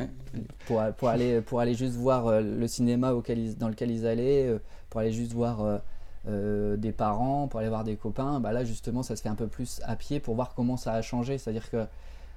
pour, 0.65 0.81
pour, 0.97 1.09
aller, 1.09 1.41
pour 1.41 1.59
aller 1.59 1.73
juste 1.73 1.95
voir 1.95 2.41
le 2.41 2.67
cinéma 2.67 3.13
auquel 3.13 3.57
dans 3.57 3.67
lequel 3.67 3.91
ils 3.91 4.07
allaient, 4.07 4.57
pour 4.89 5.01
aller 5.01 5.11
juste 5.11 5.33
voir 5.33 5.81
des 6.25 6.91
parents, 6.91 7.47
pour 7.47 7.59
aller 7.59 7.69
voir 7.69 7.83
des 7.83 7.95
copains. 7.95 8.39
Bah 8.39 8.51
là, 8.51 8.63
justement, 8.65 9.03
ça 9.03 9.15
se 9.15 9.21
fait 9.21 9.29
un 9.29 9.35
peu 9.35 9.47
plus 9.47 9.81
à 9.83 9.95
pied 9.95 10.19
pour 10.19 10.35
voir 10.35 10.53
comment 10.55 10.75
ça 10.75 10.93
a 10.93 11.01
changé. 11.01 11.37
C'est-à-dire 11.37 11.69
que 11.69 11.85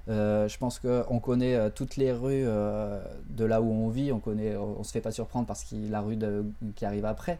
euh, 0.09 0.47
je 0.47 0.57
pense 0.57 0.79
qu'on 0.79 1.19
connaît 1.19 1.55
euh, 1.55 1.69
toutes 1.69 1.95
les 1.95 2.11
rues 2.11 2.43
euh, 2.45 3.01
de 3.29 3.45
là 3.45 3.61
où 3.61 3.71
on 3.71 3.89
vit, 3.89 4.11
on 4.11 4.19
connaît, 4.19 4.55
on 4.55 4.83
se 4.83 4.91
fait 4.91 5.01
pas 5.01 5.11
surprendre 5.11 5.45
parce 5.45 5.63
qu'il 5.63 5.91
la 5.91 6.01
rue 6.01 6.17
qui 6.75 6.85
arrive 6.85 7.05
après. 7.05 7.39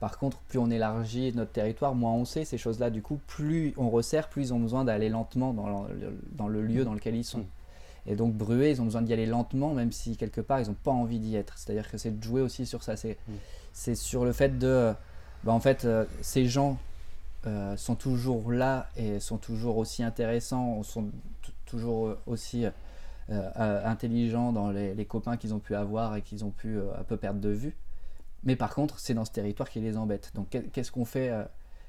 Par 0.00 0.18
contre, 0.18 0.38
plus 0.42 0.58
on 0.58 0.70
élargit 0.70 1.32
notre 1.34 1.52
territoire, 1.52 1.94
moins 1.94 2.12
on 2.12 2.24
sait 2.24 2.44
ces 2.44 2.58
choses-là. 2.58 2.90
Du 2.90 3.00
coup, 3.00 3.18
plus 3.26 3.72
on 3.76 3.88
resserre, 3.88 4.28
plus 4.28 4.48
ils 4.48 4.54
ont 4.54 4.60
besoin 4.60 4.84
d'aller 4.84 5.08
lentement 5.08 5.54
dans 5.54 6.48
le, 6.48 6.62
lieu 6.62 6.84
dans 6.84 6.94
lequel 6.94 7.16
ils 7.16 7.24
sont. 7.24 7.38
Mm. 7.38 7.46
Et 8.06 8.16
donc, 8.16 8.34
Bruet, 8.34 8.72
ils 8.72 8.82
ont 8.82 8.84
besoin 8.84 9.00
d'y 9.00 9.14
aller 9.14 9.24
lentement, 9.24 9.72
même 9.72 9.92
si 9.92 10.18
quelque 10.18 10.42
part, 10.42 10.60
ils 10.60 10.66
n'ont 10.68 10.74
pas 10.74 10.90
envie 10.90 11.18
d'y 11.18 11.36
être. 11.36 11.56
C'est-à-dire 11.56 11.90
que 11.90 11.96
c'est 11.96 12.18
de 12.18 12.22
jouer 12.22 12.42
aussi 12.42 12.66
sur 12.66 12.82
ça. 12.82 12.96
C'est 12.96 13.16
mm. 13.92 13.94
sur 13.94 14.26
le 14.26 14.32
fait 14.32 14.58
de. 14.58 14.92
Bah, 15.44 15.52
en 15.52 15.60
fait, 15.60 15.86
ces 16.22 16.46
gens 16.46 16.78
sont 17.76 17.94
toujours 17.94 18.50
là 18.50 18.88
et 18.96 19.20
sont 19.20 19.36
toujours 19.36 19.76
aussi 19.76 20.02
intéressants, 20.02 20.82
sont 20.82 21.10
toujours 21.64 22.06
euh, 22.06 22.20
aussi 22.26 22.64
euh, 22.64 22.70
euh, 23.30 23.86
intelligents 23.86 24.52
dans 24.52 24.70
les, 24.70 25.04
copains 25.06 25.36
qu'ils 25.36 25.54
ont 25.54 25.58
pu 25.58 25.74
avoir 25.74 26.16
et 26.16 26.22
qu'ils 26.22 26.44
ont 26.44 26.50
pu 26.50 26.78
un 26.78 27.04
peu 27.04 27.16
perdre 27.16 27.40
de 27.40 27.50
vue. 27.50 27.76
Mais 28.44 28.56
par 28.56 28.74
contre, 28.74 28.98
c'est 28.98 29.14
dans 29.14 29.24
ce 29.24 29.32
territoire 29.32 29.68
qui 29.68 29.80
les 29.80 29.96
embête. 29.96 30.32
Donc 30.34 30.50
qu'est-ce 30.72 30.92
qu'on 30.92 31.06
fait 31.06 31.32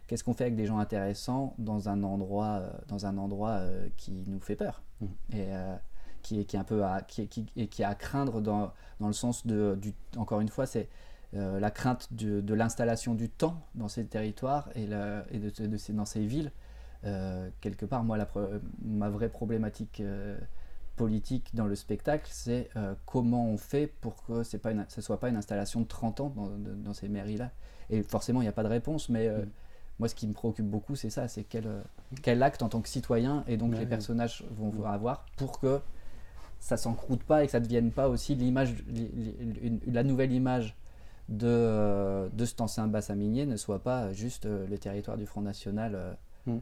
qu'est-ce 0.08 0.24
qu'on 0.24 0.34
fait 0.34 0.46
avec 0.46 0.56
des 0.56 0.66
gens 0.66 0.78
intéressants 0.78 1.54
dans 1.58 1.90
un 1.90 2.04
endroit, 2.04 2.62
dans 2.88 3.06
un 3.06 3.18
endroit 3.18 3.60
qui 3.98 4.12
nous 4.12 4.40
fait 4.40 4.56
peur 4.56 4.82
mmh. 5.02 5.06
et 5.34 5.48
qui, 6.22 6.40
est, 6.40 6.46
qui 6.46 6.56
est 6.56 6.60
un 6.60 6.64
peu 6.64 6.86
à, 6.86 7.02
qui, 7.02 7.28
qui, 7.28 7.46
et 7.58 7.68
qui 7.68 7.82
est 7.82 7.86
à 7.86 7.96
craindre 7.96 8.40
dans, 8.40 8.72
dans 9.02 9.08
le 9.08 9.14
sens 9.14 9.46
de, 9.46 9.78
du, 9.82 9.94
encore 10.16 10.40
une 10.40 10.48
fois, 10.48 10.66
c'est 10.66 10.88
la 11.36 11.72
crainte 11.72 12.14
de, 12.14 12.42
de 12.42 12.54
l'installation 12.54 13.14
du 13.14 13.30
temps 13.30 13.62
dans 13.76 13.88
ces 13.88 14.06
territoires 14.06 14.70
et, 14.76 14.84
et 14.84 15.40
de, 15.40 15.68
de, 15.68 15.78
ces, 15.78 15.94
dans 15.94 16.06
ces 16.06 16.26
villes 16.26 16.52
euh, 17.06 17.50
quelque 17.62 17.86
part, 17.86 18.04
moi, 18.04 18.18
la, 18.18 18.28
ma 18.84 19.10
vraie 19.10 19.30
problématique 19.30 20.00
euh, 20.00 20.38
politique 20.96 21.52
dans 21.54 21.68
le 21.68 21.76
spectacle, 21.76 22.28
c'est 22.32 22.70
euh, 22.76 22.96
comment 23.06 23.48
on 23.48 23.58
fait 23.58 23.88
pour 23.88 24.24
que 24.26 24.44
ce 24.44 24.58
ne 24.58 25.02
soit 25.02 25.20
pas 25.20 25.30
une 25.30 25.38
installation 25.38 25.82
de 25.82 25.88
30 25.88 26.20
ans 26.22 26.34
dans, 26.36 26.94
ces 26.94 27.08
mairies-là. 27.08 27.52
Et 27.90 28.02
forcément, 28.02 28.42
il 28.42 28.46
n'y 28.46 28.50
a 28.50 28.54
pas 28.54 28.64
de 28.64 28.70
réponse, 28.70 29.10
mais 29.10 29.30
mm. 29.30 29.48
moi, 30.00 30.08
ce 30.10 30.16
qui 30.16 30.28
me 30.28 30.34
préoccupe 30.34 30.66
beaucoup, 30.66 30.96
c'est 30.96 31.12
ça, 31.12 31.28
c'est 31.28 31.44
quel, 31.44 31.68
quel, 32.24 32.42
acte 32.42 32.64
en 32.64 32.70
tant 32.70 32.82
que 32.82 32.90
citoyen 32.90 33.44
et 33.48 33.58
donc 33.58 33.76
les 33.78 33.86
personnages 33.86 34.44
vont 34.58 34.72
mm. 34.72 34.86
avoir 34.86 35.26
pour 35.38 35.60
que 35.60 35.80
ça 36.60 36.78
s'encroute 36.78 37.22
pas 37.24 37.44
et 37.44 37.46
que 37.46 37.52
ça 37.52 37.60
ne 37.60 37.66
devienne 37.66 37.92
pas 37.92 38.10
aussi 38.10 38.34
l'image, 38.34 38.74
la 39.86 40.04
nouvelle 40.04 40.32
image 40.32 40.76
de, 41.30 42.30
de 42.32 42.46
cet 42.46 42.62
ancien 42.62 42.88
bassin 42.88 43.16
minier 43.16 43.46
ne 43.46 43.58
soit 43.58 43.80
pas 43.80 44.14
juste 44.14 44.46
le 44.46 44.78
territoire 44.78 45.18
du 45.18 45.26
Front 45.26 45.42
National. 45.42 46.18
Mm 46.46 46.58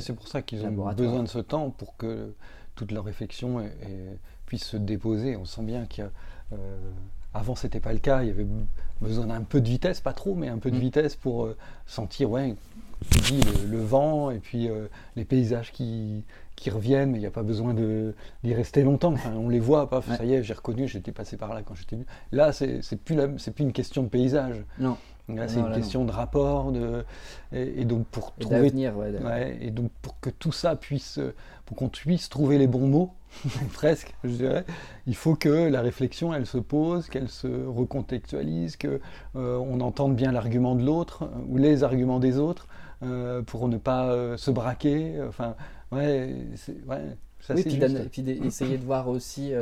c'est 0.00 0.14
pour 0.14 0.28
ça 0.28 0.42
qu'ils 0.42 0.64
ont 0.64 0.92
besoin 0.92 1.22
de 1.22 1.28
ce 1.28 1.38
temps 1.38 1.70
pour 1.70 1.96
que 1.96 2.34
toute 2.74 2.92
leur 2.92 3.04
réflexion 3.04 3.64
puisse 4.46 4.64
se 4.64 4.76
déposer. 4.76 5.36
On 5.36 5.44
sent 5.44 5.62
bien 5.62 5.86
qu'avant, 5.86 6.10
euh, 6.52 6.90
avant 7.32 7.54
c'était 7.54 7.80
pas 7.80 7.92
le 7.92 7.98
cas, 7.98 8.22
il 8.22 8.28
y 8.28 8.30
avait 8.30 8.46
besoin 9.00 9.26
d'un 9.26 9.42
peu 9.42 9.60
de 9.60 9.68
vitesse, 9.68 10.00
pas 10.00 10.12
trop, 10.12 10.34
mais 10.34 10.48
un 10.48 10.58
peu 10.58 10.70
de 10.70 10.76
mm. 10.76 10.80
vitesse 10.80 11.16
pour 11.16 11.44
euh, 11.44 11.56
sentir, 11.86 12.30
ouais, 12.30 12.56
dis, 13.10 13.40
le, 13.68 13.78
vent 13.78 14.30
et 14.30 14.38
puis 14.38 14.68
euh, 14.68 14.88
les 15.16 15.24
paysages 15.24 15.72
qui, 15.72 16.24
qui 16.56 16.70
reviennent, 16.70 17.10
mais 17.10 17.18
il 17.18 17.22
n'y 17.22 17.26
a 17.26 17.30
pas 17.32 17.42
besoin 17.42 17.74
d'y 17.74 18.54
rester 18.54 18.82
longtemps. 18.82 19.14
on 19.34 19.48
les 19.48 19.60
voit, 19.60 19.88
pas, 19.88 20.02
ça 20.02 20.24
y 20.24 20.34
est, 20.34 20.42
j'ai 20.42 20.54
reconnu, 20.54 20.88
j'étais 20.88 21.12
passé 21.12 21.36
par 21.36 21.54
là 21.54 21.62
quand 21.62 21.74
j'étais 21.74 21.96
venu. 21.96 22.06
Là, 22.32 22.52
c'est 22.52 22.80
plus, 22.96 23.16
plus 23.16 23.64
une 23.64 23.72
question 23.72 24.02
de 24.02 24.08
paysage. 24.08 24.64
Non 24.78 24.96
c'est 25.46 25.60
une 25.60 25.72
question 25.72 26.04
de 26.04 26.12
rapport, 26.12 26.70
de, 26.72 27.04
et, 27.52 27.84
donc 27.84 28.06
pour 28.08 28.34
trouver, 28.34 28.70
ouais, 28.70 29.58
et 29.60 29.70
donc 29.70 29.90
pour 30.02 30.20
que 30.20 30.30
tout 30.30 30.52
ça 30.52 30.76
puisse, 30.76 31.18
pour 31.64 31.76
qu'on 31.76 31.88
puisse 31.88 32.28
trouver 32.28 32.58
les 32.58 32.66
bons 32.66 32.86
mots, 32.86 33.14
presque, 33.72 34.14
je 34.22 34.30
dirais, 34.30 34.64
il 35.06 35.16
faut 35.16 35.34
que 35.34 35.48
la 35.48 35.80
réflexion, 35.80 36.34
elle 36.34 36.46
se 36.46 36.58
pose, 36.58 37.08
qu'elle 37.08 37.28
se 37.28 37.48
recontextualise, 37.48 38.76
que 38.76 39.00
euh, 39.36 39.56
on 39.56 39.80
entende 39.80 40.14
bien 40.14 40.30
l'argument 40.30 40.74
de 40.74 40.84
l'autre 40.84 41.24
euh, 41.24 41.44
ou 41.48 41.56
les 41.56 41.84
arguments 41.84 42.20
des 42.20 42.38
autres 42.38 42.68
euh, 43.02 43.42
pour 43.42 43.68
ne 43.68 43.76
pas 43.76 44.36
se 44.36 44.50
braquer. 44.50 45.20
Enfin, 45.26 45.56
ouais, 45.92 46.34
ouais, 46.86 47.16
ça 47.40 47.54
oui, 47.54 47.62
puis, 47.62 48.22
puis 48.22 48.30
essayer 48.46 48.78
de 48.78 48.84
voir 48.84 49.08
aussi 49.08 49.52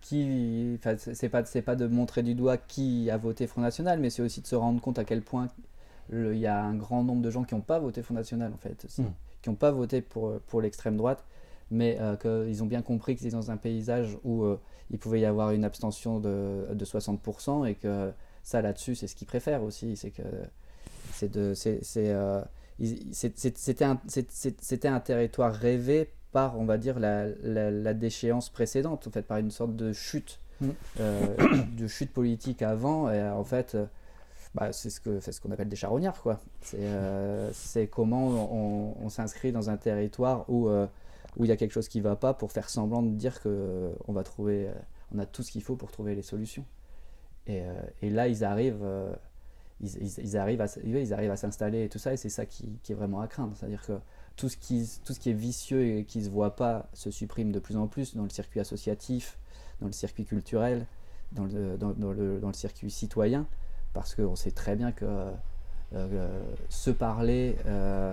qui, 0.00 0.78
c'est 0.98 1.28
pas 1.30 1.42
pas 1.42 1.76
de 1.76 1.86
montrer 1.86 2.22
du 2.22 2.34
doigt 2.34 2.58
qui 2.58 3.10
a 3.10 3.16
voté 3.16 3.46
Front 3.46 3.62
National, 3.62 3.98
mais 4.00 4.10
c'est 4.10 4.22
aussi 4.22 4.42
de 4.42 4.46
se 4.46 4.54
rendre 4.54 4.80
compte 4.80 4.98
à 4.98 5.04
quel 5.04 5.22
point 5.22 5.48
il 6.12 6.36
y 6.36 6.46
a 6.46 6.62
un 6.62 6.74
grand 6.74 7.02
nombre 7.02 7.22
de 7.22 7.30
gens 7.30 7.44
qui 7.44 7.54
n'ont 7.54 7.62
pas 7.62 7.78
voté 7.78 8.02
Front 8.02 8.14
National 8.14 8.52
en 8.52 8.58
fait, 8.58 8.86
hmm. 8.98 9.04
qui 9.40 9.48
n'ont 9.48 9.56
pas 9.56 9.70
voté 9.70 10.02
pour 10.02 10.38
pour 10.40 10.60
l'extrême 10.60 10.96
droite, 10.98 11.24
mais 11.70 11.96
euh, 12.00 12.16
qu'ils 12.16 12.62
ont 12.62 12.66
bien 12.66 12.82
compris 12.82 13.16
qu'ils 13.16 13.28
étaient 13.28 13.36
dans 13.36 13.50
un 13.50 13.56
paysage 13.56 14.18
où 14.24 14.44
euh, 14.44 14.60
il 14.90 14.98
pouvait 14.98 15.20
y 15.20 15.24
avoir 15.24 15.52
une 15.52 15.64
abstention 15.64 16.20
de, 16.20 16.66
de 16.72 16.84
60% 16.84 17.66
et 17.66 17.74
que 17.74 18.12
ça 18.42 18.60
là-dessus 18.60 18.94
c'est 18.94 19.06
ce 19.06 19.16
qu'ils 19.16 19.26
préfèrent 19.26 19.62
aussi, 19.62 19.96
c'est 19.96 20.10
que 20.10 20.22
c'est 21.12 21.30
de 21.30 21.54
c'est 21.54 21.80
euh, 21.96 22.42
c'était 22.80 23.84
un, 23.84 24.00
un 24.84 25.00
territoire 25.00 25.54
rêvé 25.54 26.10
par, 26.32 26.58
on 26.58 26.64
va 26.64 26.78
dire, 26.78 26.98
la, 26.98 27.26
la, 27.42 27.94
déchéance 27.94 28.50
précédente, 28.50 29.06
en 29.06 29.10
fait, 29.10 29.22
par 29.22 29.38
une 29.38 29.52
sorte 29.52 29.76
de 29.76 29.92
chute, 29.92 30.40
mm. 30.60 30.68
euh, 31.00 31.36
de 31.78 31.86
chute 31.86 32.12
politique 32.12 32.62
avant. 32.62 33.10
Et 33.10 33.22
en 33.22 33.44
fait, 33.44 33.76
euh, 33.76 33.86
bah, 34.54 34.72
c'est 34.72 34.90
ce 34.90 35.00
qu'on 35.00 35.20
ce 35.20 35.40
qu'on 35.40 35.52
appelle 35.52 35.68
des 35.68 35.76
charognards. 35.76 36.20
quoi. 36.20 36.40
C'est 36.60 36.78
euh, 36.80 37.52
comment 37.90 38.26
on, 38.28 38.96
on 39.00 39.08
s'inscrit 39.08 39.52
dans 39.52 39.70
un 39.70 39.76
territoire 39.76 40.44
où, 40.50 40.68
euh, 40.68 40.86
où 41.36 41.44
il 41.44 41.48
y 41.48 41.52
a 41.52 41.56
quelque 41.56 41.72
chose 41.72 41.88
qui 41.88 41.98
ne 41.98 42.04
va 42.04 42.16
pas 42.16 42.34
pour 42.34 42.50
faire 42.50 42.68
semblant 42.68 43.02
de 43.02 43.14
dire 43.14 43.40
qu'on 43.40 44.12
va 44.12 44.24
trouver, 44.24 44.68
on 45.14 45.20
a 45.20 45.26
tout 45.26 45.44
ce 45.44 45.52
qu'il 45.52 45.62
faut 45.62 45.76
pour 45.76 45.92
trouver 45.92 46.16
les 46.16 46.22
solutions. 46.22 46.64
Et, 47.46 47.62
et 48.02 48.10
là, 48.10 48.26
ils 48.26 48.42
arrivent, 48.42 48.84
ils, 49.80 50.36
arrivent 50.36 50.60
à, 50.60 50.66
ils 50.84 51.12
arrivent 51.12 51.30
à 51.30 51.36
s'installer 51.36 51.84
et 51.84 51.88
tout 51.88 51.98
ça, 51.98 52.12
et 52.12 52.16
c'est 52.16 52.28
ça 52.28 52.46
qui, 52.46 52.78
est 52.88 52.94
vraiment 52.94 53.20
à 53.20 53.28
craindre. 53.28 53.54
C'est-à-dire 53.56 53.82
que 53.84 53.98
tout 54.36 54.48
ce, 54.48 54.56
qui, 54.56 54.80
est 54.80 55.32
vicieux 55.32 55.84
et 55.84 56.04
qui 56.04 56.18
ne 56.18 56.24
se 56.24 56.30
voit 56.30 56.56
pas 56.56 56.88
se 56.92 57.10
supprime 57.10 57.52
de 57.52 57.58
plus 57.58 57.76
en 57.76 57.86
plus 57.86 58.16
dans 58.16 58.24
le 58.24 58.30
circuit 58.30 58.60
associatif, 58.60 59.38
dans 59.80 59.86
le 59.86 59.92
circuit 59.92 60.24
culturel, 60.24 60.86
dans 61.32 61.44
le, 61.44 62.52
circuit 62.52 62.90
citoyen 62.90 63.46
parce 63.92 64.14
qu'on 64.14 64.36
sait 64.36 64.50
très 64.50 64.76
bien 64.76 64.92
que 64.92 65.04
euh, 65.04 65.32
euh, 65.94 66.54
se 66.68 66.90
parler, 66.90 67.56
euh, 67.66 68.12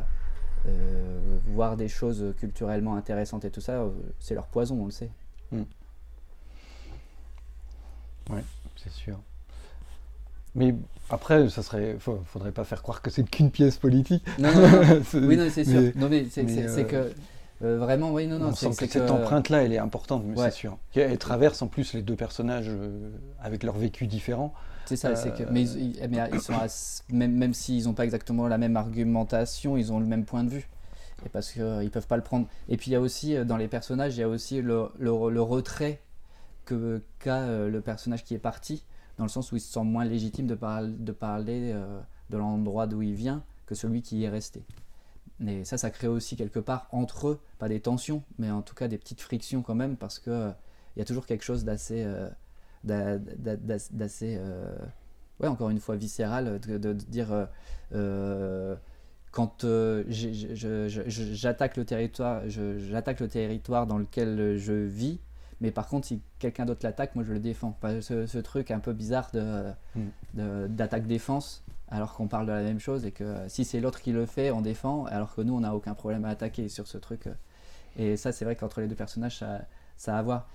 voir 1.47 1.75
des 1.75 1.87
choses 1.87 2.33
culturellement 2.37 2.95
intéressantes 2.95 3.45
et 3.45 3.51
tout 3.51 3.61
ça, 3.61 3.83
c'est 4.19 4.35
leur 4.35 4.47
poison, 4.47 4.79
on 4.81 4.85
le 4.85 4.91
sait. 4.91 5.09
Mm. 5.51 5.63
Oui, 8.29 8.41
c'est 8.75 8.91
sûr. 8.91 9.19
Mais 10.55 10.75
après, 11.09 11.49
ça 11.49 11.63
serait, 11.63 11.97
faudrait 11.99 12.51
pas 12.51 12.63
faire 12.63 12.81
croire 12.81 13.01
que 13.01 13.09
c'est 13.09 13.23
qu'une 13.23 13.51
pièce 13.51 13.77
politique. 13.77 14.23
Non, 14.39 14.51
non, 14.53 14.61
non. 14.61 15.01
oui, 15.27 15.37
non, 15.37 15.47
c'est 15.51 15.63
sûr. 15.63 15.91
non, 15.95 16.09
mais 16.09 16.25
c'est 16.29 16.85
que 16.85 17.11
vraiment, 17.61 18.11
oui, 18.11 18.27
non, 18.27 18.39
non. 18.39 18.49
On 18.49 18.55
sent 18.55 18.71
que, 18.77 18.87
cette 18.87 19.11
empreinte-là, 19.11 19.63
elle 19.63 19.73
est 19.73 19.77
importante, 19.77 20.23
mais 20.25 20.35
c'est 20.37 20.51
sûr. 20.51 20.77
Elle 20.95 21.17
traverse 21.17 21.61
en 21.61 21.67
plus 21.67 21.93
les 21.93 22.01
deux 22.01 22.15
personnages 22.15 22.69
avec 23.41 23.63
leur 23.63 23.77
vécu 23.77 24.07
différent. 24.07 24.53
C'est 24.85 24.95
ça, 24.95 25.15
c'est 25.15 25.33
que. 25.33 25.43
Mais, 25.51 25.63
ils, 25.63 25.95
ils 26.33 26.41
sont 26.41 26.53
même, 27.09 27.35
même 27.35 27.53
s'ils 27.53 27.85
n'ont 27.85 27.93
pas 27.93 28.03
exactement 28.03 28.47
la 28.47 28.57
même 28.57 28.77
argumentation, 28.77 29.77
ils 29.77 29.91
ont 29.91 29.99
le 29.99 30.05
même 30.05 30.25
point 30.25 30.43
de 30.43 30.49
vue. 30.49 30.67
Et 31.25 31.29
parce 31.29 31.51
qu'ils 31.51 31.63
ne 31.63 31.89
peuvent 31.89 32.07
pas 32.07 32.17
le 32.17 32.23
prendre. 32.23 32.47
Et 32.67 32.77
puis 32.77 32.89
il 32.89 32.93
y 32.93 32.97
a 32.97 33.01
aussi, 33.01 33.35
euh, 33.35 33.45
dans 33.45 33.57
les 33.57 33.67
personnages, 33.67 34.17
il 34.17 34.21
y 34.21 34.23
a 34.23 34.27
aussi 34.27 34.61
le, 34.61 34.89
le, 34.97 35.11
retrait 35.41 36.01
qu'a 36.65 37.41
euh, 37.41 37.69
le 37.69 37.81
personnage 37.81 38.23
qui 38.23 38.33
est 38.33 38.39
parti, 38.39 38.83
dans 39.17 39.23
le 39.23 39.29
sens 39.29 39.51
où 39.51 39.55
il 39.55 39.59
se 39.59 39.71
sent 39.71 39.83
moins 39.83 40.05
légitime 40.05 40.47
de, 40.47 40.55
parler 40.55 41.71
euh, 41.73 42.01
de 42.29 42.37
l'endroit 42.37 42.87
d'où 42.87 43.01
il 43.01 43.13
vient 43.13 43.43
que 43.65 43.75
celui 43.75 44.01
qui 44.01 44.23
est 44.23 44.29
resté. 44.29 44.63
Et 45.45 45.65
ça, 45.65 45.77
ça 45.77 45.89
crée 45.89 46.07
aussi 46.07 46.35
quelque 46.35 46.59
part 46.59 46.87
entre 46.91 47.29
eux, 47.29 47.39
pas 47.57 47.67
des 47.67 47.79
tensions, 47.79 48.23
mais 48.37 48.51
en 48.51 48.61
tout 48.61 48.75
cas 48.75 48.87
des 48.87 48.97
petites 48.97 49.21
frictions 49.21 49.61
quand 49.63 49.75
même, 49.75 49.97
parce 49.97 50.19
qu'il 50.19 50.55
il 50.95 50.99
y 50.99 51.01
a 51.01 51.05
toujours 51.05 51.25
quelque 51.25 51.43
chose 51.43 51.63
d'assez 51.63 52.05
d'assez, 52.83 54.37
euh, 54.39 54.75
ouais, 55.39 55.47
encore 55.47 55.69
une 55.69 55.79
fois, 55.79 55.95
viscéral, 55.95 56.59
de, 56.59 56.93
dire 56.93 57.31
euh, 57.31 57.45
euh, 57.93 58.75
quand 59.31 59.65
j'attaque 60.09 61.77
le 61.77 61.85
territoire, 61.85 62.41
j'attaque 62.47 63.19
le 63.19 63.27
territoire 63.27 63.87
dans 63.87 63.97
lequel 63.97 64.57
je 64.57 64.73
vis, 64.73 65.19
mais 65.61 65.71
par 65.71 65.87
contre, 65.87 66.07
si 66.07 66.21
quelqu'un 66.39 66.65
d'autre 66.65 66.81
l'attaque, 66.83 67.15
moi 67.15 67.23
je 67.23 67.31
le 67.33 67.39
défends. 67.39 67.77
Ce, 68.01 68.37
truc 68.39 68.71
un 68.71 68.79
peu 68.79 68.93
bizarre 68.93 69.29
de, 69.33 69.71
d'attaque-défense, 70.67 71.63
alors 71.87 72.13
qu'on 72.13 72.27
parle 72.27 72.47
de 72.47 72.51
la 72.51 72.63
même 72.63 72.79
chose, 72.79 73.05
et 73.05 73.11
que 73.11 73.37
si 73.47 73.63
c'est 73.63 73.79
l'autre 73.79 74.01
qui 74.01 74.11
le 74.11 74.25
fait, 74.25 74.51
on 74.51 74.61
défend, 74.61 75.05
alors 75.05 75.33
que 75.35 75.41
nous, 75.41 75.55
on 75.55 75.61
n'a 75.61 75.75
aucun 75.75 75.93
problème 75.93 76.25
à 76.25 76.29
attaquer 76.29 76.67
sur 76.67 76.87
ce 76.87 76.97
truc. 76.97 77.29
Et 77.97 78.17
ça, 78.17 78.31
c'est 78.31 78.43
vrai 78.45 78.55
qu'entre 78.55 78.81
les 78.81 78.87
deux 78.87 78.95
personnages, 78.95 79.37
ça, 79.37 79.61
ça 79.97 80.15
a 80.15 80.19
à 80.19 80.21
voir. 80.21 80.47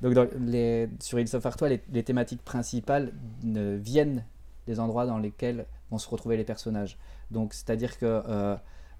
Donc 0.00 0.16
les, 0.40 0.88
sur 1.00 1.18
Hills 1.18 1.34
of 1.34 1.44
Artois, 1.44 1.68
les, 1.68 2.02
thématiques 2.02 2.44
principales 2.44 3.12
viennent 3.42 4.24
des 4.66 4.80
endroits 4.80 5.06
dans 5.06 5.18
lesquels 5.18 5.66
vont 5.90 5.98
se 5.98 6.08
retrouver 6.08 6.36
les 6.36 6.44
personnages. 6.44 6.98
Donc 7.30 7.52
c'est-à-dire 7.52 7.98
que 7.98 8.06
euh, 8.06 8.56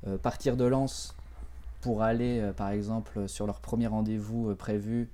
euh, 0.06 0.18
partir 0.18 0.56
de 0.56 0.64
Lens 0.64 1.14
pour 1.80 2.02
aller, 2.02 2.40
euh, 2.40 2.52
par 2.52 2.70
exemple, 2.70 3.28
sur 3.28 3.46
leur 3.46 3.60
premier 3.60 3.86
rendez-vous 3.86 4.54
prévu 4.56 5.08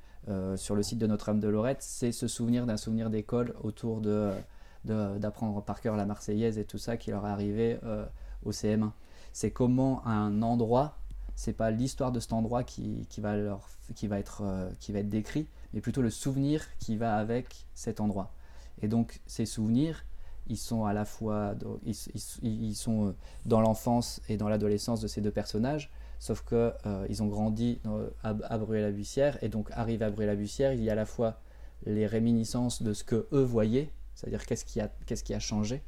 sur 0.56 0.74
le 0.74 0.82
site 0.82 0.98
de 0.98 1.06
Notre-Dame 1.06 1.40
de 1.40 1.48
Lorette, 1.48 1.82
c'est 1.82 2.12
se 2.12 2.28
souvenir 2.28 2.66
d'un 2.66 2.76
souvenir 2.76 3.10
d'école 3.10 3.54
autour 3.62 4.00
de 4.00 4.32
d'apprendre 4.84 5.62
par 5.62 5.80
cœur 5.80 5.96
la 5.96 6.04
Marseillaise 6.04 6.58
et 6.58 6.64
tout 6.64 6.76
ça 6.76 6.98
qui 6.98 7.10
leur 7.10 7.26
est 7.26 7.30
arrivé 7.30 7.78
au 8.44 8.50
CM1. 8.52 8.90
C'est 9.32 9.50
comment 9.50 10.06
un 10.06 10.42
endroit, 10.42 10.98
c'est 11.34 11.54
pas 11.54 11.70
l'histoire 11.70 12.12
de 12.12 12.20
cet 12.20 12.34
endroit 12.34 12.64
qui, 12.64 13.06
qui, 13.08 13.22
va 13.22 13.34
leur, 13.34 13.66
qui, 13.94 14.08
va 14.08 14.18
être, 14.18 14.42
qui 14.80 14.92
va 14.92 14.98
être 14.98 15.08
décrit, 15.08 15.46
mais 15.72 15.80
plutôt 15.80 16.02
le 16.02 16.10
souvenir 16.10 16.64
qui 16.78 16.96
va 16.96 17.16
avec 17.16 17.66
cet 17.74 18.00
endroit. 18.00 18.32
Et 18.82 18.88
donc 18.88 19.20
ces 19.26 19.46
souvenirs, 19.46 20.04
ils 20.46 20.58
sont 20.58 20.84
à 20.84 20.92
la 20.92 21.04
fois 21.04 21.54
ils, 21.84 22.74
sont 22.74 23.08
euh, 23.08 23.12
dans 23.46 23.60
l'enfance 23.60 24.20
et 24.28 24.36
dans 24.36 24.48
l'adolescence 24.48 25.00
de 25.00 25.08
ces 25.08 25.20
deux 25.20 25.30
personnages, 25.30 25.90
sauf 26.24 26.40
que 26.40 26.72
euh, 26.86 27.06
ils 27.10 27.22
ont 27.22 27.26
grandi 27.26 27.82
à, 28.22 28.30
à 28.30 28.56
la 28.56 28.90
bussière 28.90 29.36
et 29.44 29.50
donc 29.50 29.68
arrivé 29.72 30.06
à 30.06 30.08
la 30.08 30.34
bussière 30.34 30.72
il 30.72 30.82
y 30.82 30.88
a 30.88 30.92
à 30.92 30.94
la 30.94 31.04
fois 31.04 31.38
les 31.84 32.06
réminiscences 32.06 32.82
de 32.82 32.94
ce 32.94 33.04
que 33.04 33.26
eux 33.32 33.42
voyaient, 33.42 33.90
c'est-à-dire 34.14 34.46
qu'est-ce 34.46 34.64
qui 34.64 34.80
a 34.80 34.88
qu'est-ce 35.04 35.22
qui 35.22 35.34
a 35.34 35.38
changé, 35.38 35.82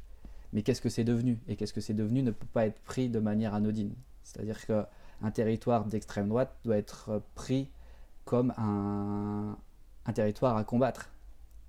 mais 0.53 0.61
qu'est-ce 0.61 0.79
que 0.79 0.89
c'est 0.89 1.03
devenu 1.03 1.39
et 1.47 1.55
qu'est-ce 1.55 1.73
que 1.73 1.81
c'est 1.81 1.95
devenu 1.95 2.21
ne 2.21 2.29
peut 2.29 2.45
pas 2.53 2.67
être 2.67 2.79
pris 2.81 3.09
de 3.09 3.17
manière 3.17 3.55
anodine. 3.55 3.95
C'est-à-dire 4.23 4.63
qu'un 4.67 5.31
territoire 5.31 5.85
d'extrême 5.85 6.29
droite 6.29 6.55
doit 6.63 6.77
être 6.77 7.23
pris 7.33 7.71
comme 8.23 8.53
un, 8.57 9.57
un 10.05 10.13
territoire 10.13 10.55
à 10.55 10.63
combattre. 10.63 11.09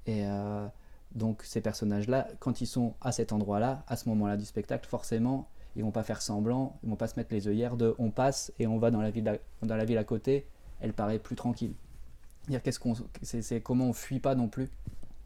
Et 0.04 0.26
euh, 0.26 0.66
donc 1.14 1.42
ces 1.42 1.62
personnages-là, 1.62 2.28
quand 2.38 2.60
ils 2.60 2.66
sont 2.66 2.92
à 3.00 3.12
cet 3.12 3.32
endroit-là, 3.32 3.82
à 3.86 3.96
ce 3.96 4.10
moment-là 4.10 4.36
du 4.36 4.44
spectacle, 4.44 4.86
forcément, 4.86 5.48
ils 5.78 5.84
vont 5.84 5.92
pas 5.92 6.02
faire 6.02 6.20
semblant, 6.20 6.76
ils 6.82 6.90
vont 6.90 6.96
pas 6.96 7.06
se 7.06 7.14
mettre 7.16 7.32
les 7.32 7.46
œillères 7.46 7.76
de 7.76 7.94
on 7.98 8.10
passe 8.10 8.52
et 8.58 8.66
on 8.66 8.78
va 8.78 8.90
dans 8.90 9.00
la 9.00 9.10
ville 9.10 9.28
à, 9.28 9.36
dans 9.64 9.76
la 9.76 9.84
ville 9.84 9.96
à 9.96 10.04
côté, 10.04 10.44
elle 10.80 10.92
paraît 10.92 11.20
plus 11.20 11.36
tranquille. 11.36 11.72
Dire 12.48 12.62
qu'est-ce 12.62 12.80
qu'on, 12.80 12.94
c'est, 13.22 13.60
comment 13.60 13.86
on 13.86 13.92
fuit 13.92 14.18
pas 14.18 14.34
non 14.34 14.48
plus 14.48 14.68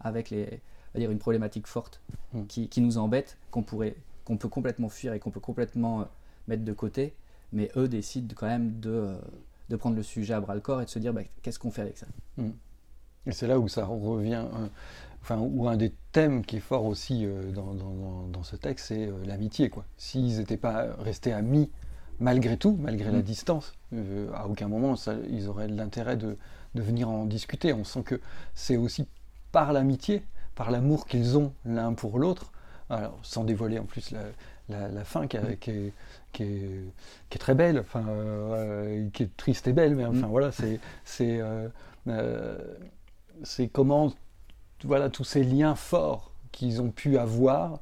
avec 0.00 0.28
les, 0.28 0.60
dire 0.94 1.10
une 1.10 1.18
problématique 1.18 1.66
forte 1.66 2.02
hmm. 2.34 2.44
qui, 2.46 2.68
qui, 2.68 2.82
nous 2.82 2.98
embête, 2.98 3.38
qu'on 3.50 3.62
pourrait, 3.62 3.96
qu'on 4.26 4.36
peut 4.36 4.48
complètement 4.48 4.90
fuir 4.90 5.14
et 5.14 5.20
qu'on 5.20 5.30
peut 5.30 5.40
complètement 5.40 6.02
euh, 6.02 6.04
mettre 6.48 6.64
de 6.64 6.72
côté, 6.74 7.14
mais 7.52 7.70
eux 7.76 7.88
décident 7.88 8.34
quand 8.36 8.46
même 8.46 8.78
de, 8.78 8.90
euh, 8.90 9.16
de 9.70 9.76
prendre 9.76 9.96
le 9.96 10.02
sujet 10.02 10.34
à 10.34 10.40
bras 10.40 10.54
le 10.54 10.60
corps 10.60 10.82
et 10.82 10.84
de 10.84 10.90
se 10.90 10.98
dire 10.98 11.14
bah, 11.14 11.22
qu'est-ce 11.40 11.58
qu'on 11.58 11.70
fait 11.70 11.82
avec 11.82 11.96
ça? 11.96 12.06
Hmm. 12.36 12.50
Et 13.24 13.32
c'est 13.32 13.46
là 13.46 13.58
où 13.58 13.68
ça 13.68 13.86
revient, 13.86 14.44
euh, 14.52 14.66
enfin, 15.22 15.38
où 15.38 15.68
un 15.68 15.76
des 15.76 15.92
thèmes 16.10 16.44
qui 16.44 16.56
est 16.56 16.60
fort 16.60 16.84
aussi 16.84 17.24
euh, 17.24 17.52
dans, 17.52 17.74
dans, 17.74 18.26
dans, 18.28 18.42
ce 18.42 18.56
texte, 18.56 18.86
c'est 18.88 19.06
euh, 19.06 19.12
l'amitié. 19.24 19.70
Quoi. 19.70 19.84
S'ils 19.96 20.38
n'étaient 20.38 20.56
pas 20.56 20.88
restés 20.98 21.32
amis, 21.32 21.70
malgré 22.18 22.56
tout, 22.56 22.76
malgré 22.80 23.10
la 23.10 23.18
mm. 23.18 23.22
distance, 23.22 23.72
à 24.34 24.48
aucun 24.48 24.68
moment 24.68 24.96
ça, 24.96 25.14
ils 25.30 25.48
auraient 25.48 25.68
l'intérêt 25.68 26.16
de, 26.16 26.36
de, 26.74 26.82
venir 26.82 27.08
en 27.08 27.24
discuter. 27.24 27.72
On 27.72 27.84
sent 27.84 28.02
que 28.02 28.20
c'est 28.54 28.76
aussi 28.76 29.06
par 29.52 29.72
l'amitié, 29.72 30.24
par 30.54 30.70
l'amour 30.70 31.06
qu'ils 31.06 31.38
ont 31.38 31.52
l'un 31.64 31.92
pour 31.94 32.18
l'autre, 32.18 32.52
alors 32.90 33.18
sans 33.22 33.44
dévoiler 33.44 33.78
en 33.78 33.84
plus 33.84 34.10
la, 34.10 34.22
la, 34.68 34.88
la 34.88 35.04
fin 35.04 35.28
qui, 35.28 35.38
mm. 35.38 35.56
qui, 35.60 35.70
est, 35.70 35.92
qui, 36.32 36.42
est, 36.42 36.84
qui, 37.30 37.36
est, 37.36 37.38
très 37.38 37.54
belle, 37.54 37.78
enfin, 37.78 38.04
qui 39.12 39.22
est 39.22 39.36
triste 39.36 39.68
et 39.68 39.72
belle, 39.72 39.94
mais 39.94 40.04
enfin 40.04 40.26
mm. 40.26 40.30
voilà, 40.30 40.50
c'est 40.52 40.80
c'est 43.44 43.68
comment 43.68 44.12
voilà, 44.84 45.10
tous 45.10 45.24
ces 45.24 45.42
liens 45.42 45.74
forts 45.74 46.32
qu'ils 46.50 46.80
ont 46.82 46.90
pu 46.90 47.18
avoir 47.18 47.80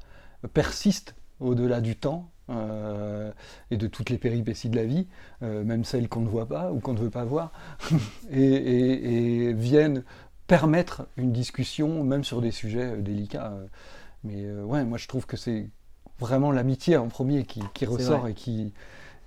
persistent 0.53 1.15
au-delà 1.41 1.81
du 1.81 1.97
temps 1.97 2.31
euh, 2.51 3.31
et 3.71 3.77
de 3.77 3.87
toutes 3.87 4.11
les 4.11 4.19
péripéties 4.19 4.69
de 4.69 4.77
la 4.77 4.85
vie, 4.85 5.07
euh, 5.43 5.63
même 5.63 5.85
celles 5.85 6.09
qu'on 6.09 6.21
ne 6.21 6.29
voit 6.29 6.47
pas 6.47 6.73
ou 6.73 6.81
qu'on 6.81 6.95
ne 6.95 6.99
veut 6.99 7.11
pas 7.11 7.25
voir, 7.25 7.53
et, 8.33 9.53
viennent 9.53 10.03
permettre 10.49 11.07
une 11.17 11.33
discussion, 11.33 12.03
même 12.03 12.25
sur 12.25 12.41
des 12.41 12.51
sujets 12.51 12.95
euh, 12.95 13.01
délicats. 13.01 13.53
Mais 14.25 14.51
ouais, 14.51 14.85
moi 14.85 14.99
je 14.99 15.07
trouve 15.07 15.27
que 15.27 15.37
c'est 15.37 15.69
vraiment 16.19 16.51
l'amitié 16.51 16.97
en 16.97 17.09
premier 17.09 17.45
qui, 17.45 17.63
ressort 17.87 18.27
et 18.27 18.35
qui, 18.35 18.75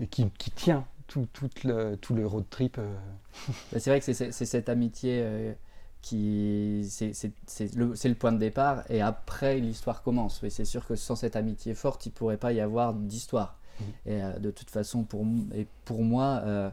qui, 0.09 0.29
tient 0.51 0.85
tout, 1.07 1.27
le, 1.63 1.95
tout, 1.95 2.13
le, 2.13 2.27
road 2.27 2.45
trip. 2.49 2.77
Bah, 3.71 3.79
c'est 3.79 3.89
vrai 3.89 3.99
que 3.99 4.13
c'est 4.13 4.31
cette 4.31 4.69
amitié 4.69 5.55
qui 6.03 6.85
c'est 6.89 7.75
le, 7.75 7.93
le, 7.93 8.15
point 8.15 8.33
de 8.33 8.37
départ 8.37 8.83
et 8.89 9.01
après 9.01 9.57
l'histoire 9.59 10.03
commence. 10.03 10.43
Mais 10.43 10.49
c'est 10.49 10.65
sûr 10.65 10.85
que 10.85 10.95
sans 10.95 11.15
cette 11.15 11.37
amitié 11.37 11.73
forte, 11.73 12.05
il 12.05 12.09
ne 12.09 12.13
pourrait 12.13 12.37
pas 12.37 12.51
y 12.51 12.59
avoir 12.59 12.93
d'histoire. 12.93 13.57
Mmh. 13.79 13.83
Et 14.05 14.23
euh, 14.23 14.37
de 14.37 14.51
toute 14.51 14.69
façon, 14.69 15.05
pour, 15.05 15.25
et 15.55 15.65
pour 15.85 16.03
moi, 16.03 16.41
euh, 16.43 16.69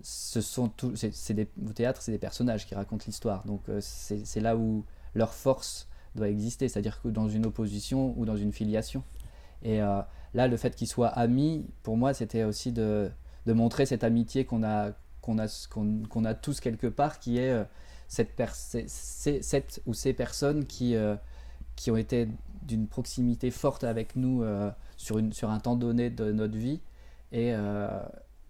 ce 0.00 0.40
sont 0.40 0.68
tout, 0.68 0.94
c'est 0.96 1.34
des, 1.34 1.48
au 1.68 1.72
théâtre, 1.74 2.00
c'est 2.00 2.12
des 2.12 2.18
personnages 2.18 2.66
qui 2.66 2.74
racontent 2.74 3.04
l'histoire. 3.06 3.44
Donc 3.44 3.60
euh, 3.68 3.78
c'est 3.82 4.40
là 4.40 4.56
où 4.56 4.86
leur 5.14 5.34
force 5.34 5.86
doit 6.14 6.30
exister, 6.30 6.66
c'est-à-dire 6.66 7.00
que 7.02 7.08
dans 7.08 7.28
une 7.28 7.44
opposition 7.44 8.14
ou 8.16 8.24
dans 8.24 8.36
une 8.36 8.52
filiation. 8.52 9.04
Et 9.62 9.78
là, 9.78 10.48
le 10.48 10.56
fait 10.56 10.74
qu'ils 10.74 10.88
soient 10.88 11.06
amis, 11.08 11.64
pour 11.84 11.96
moi, 11.96 12.14
c'était 12.14 12.42
aussi 12.42 12.72
de, 12.72 13.10
de, 13.46 13.52
montrer 13.52 13.86
cette 13.86 14.02
amitié 14.02 14.44
qu'on 14.44 14.64
a, 14.64 14.90
qu'on 15.20 15.38
a, 15.38 15.46
qu'on 16.08 16.24
a 16.24 16.34
tous 16.34 16.58
quelque 16.58 16.88
part, 16.88 17.20
qui 17.20 17.38
est 17.38 17.64
cette, 18.12 18.38
cette 18.88 19.82
ou 19.86 19.94
ces 19.94 20.12
personnes 20.12 20.66
qui, 20.66 20.94
euh, 20.94 21.16
qui 21.76 21.90
ont 21.90 21.96
été 21.96 22.28
d'une 22.62 22.86
proximité 22.86 23.50
forte 23.50 23.84
avec 23.84 24.16
nous 24.16 24.44
sur, 24.96 25.18
une, 25.18 25.32
sur 25.32 25.50
un 25.50 25.58
temps 25.58 25.74
donné 25.74 26.10
de 26.10 26.30
notre 26.30 26.56
vie. 26.56 26.80
Et, 27.32 27.52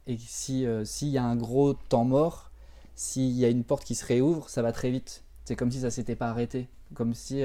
et 0.06 0.18
si 0.18 0.66
s'il 0.84 1.08
y 1.08 1.16
a 1.16 1.24
un 1.24 1.36
gros 1.36 1.72
temps 1.72 2.04
mort, 2.04 2.50
s'il 2.94 3.30
y 3.30 3.46
a 3.46 3.48
une 3.48 3.64
porte 3.64 3.84
qui 3.84 3.94
se 3.94 4.04
réouvre, 4.04 4.50
ça 4.50 4.60
va 4.60 4.70
très 4.72 4.90
vite. 4.90 5.24
C'est 5.46 5.56
comme 5.56 5.70
si 5.70 5.80
ça 5.80 5.90
s'était 5.90 6.14
pas 6.14 6.28
arrêté, 6.28 6.68
comme 6.92 7.14
si 7.14 7.42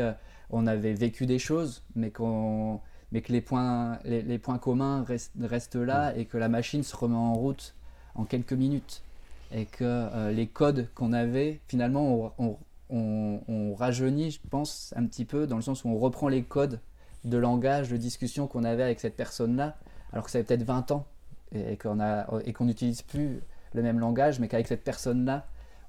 on 0.49 0.67
avait 0.67 0.93
vécu 0.93 1.25
des 1.25 1.39
choses, 1.39 1.84
mais 1.95 2.12
qu'on 2.12 2.82
mais 3.12 3.21
que 3.21 3.32
les 3.32 3.41
points, 3.41 3.99
les, 4.03 4.39
points 4.39 4.58
communs 4.58 5.06
restent, 5.39 5.75
là 5.75 6.15
et 6.17 6.25
que 6.25 6.38
la 6.38 6.49
machine 6.49 6.84
se 6.84 6.95
remet 6.95 7.15
en 7.15 7.34
route 7.34 7.75
en 8.15 8.25
quelques 8.25 8.53
minutes. 8.53 9.03
Et 9.51 9.65
que 9.65 9.83
euh, 9.83 10.31
les 10.31 10.47
codes 10.47 10.89
qu'on 10.93 11.13
avait, 11.13 11.62
finalement, 11.67 12.33
on, 12.38 12.57
on, 12.89 13.73
rajeunit, 13.75 14.31
je 14.31 14.39
pense, 14.49 14.93
un 14.95 15.05
petit 15.05 15.25
peu, 15.25 15.47
dans 15.47 15.55
le 15.55 15.62
sens 15.62 15.83
où 15.83 15.89
on 15.89 15.97
reprend 15.97 16.27
les 16.27 16.43
codes 16.43 16.79
de 17.23 17.38
langage, 17.38 17.89
de 17.89 17.97
discussion 17.97 18.47
qu'on 18.47 18.63
avait 18.63 18.83
avec 18.83 18.99
cette 18.99 19.15
personne-là, 19.15 19.77
alors 20.12 20.25
que 20.25 20.31
ça 20.31 20.39
fait 20.39 20.45
peut-être 20.45 20.63
20 20.63 20.91
ans 20.91 21.05
et, 21.53 21.77
qu'on 21.77 22.65
n'utilise 22.65 23.01
plus 23.01 23.41
le 23.73 23.83
même 23.83 23.99
langage, 23.99 24.39
mais 24.39 24.47
qu'avec 24.47 24.67
cette 24.67 24.83
personne-là, 24.83 25.45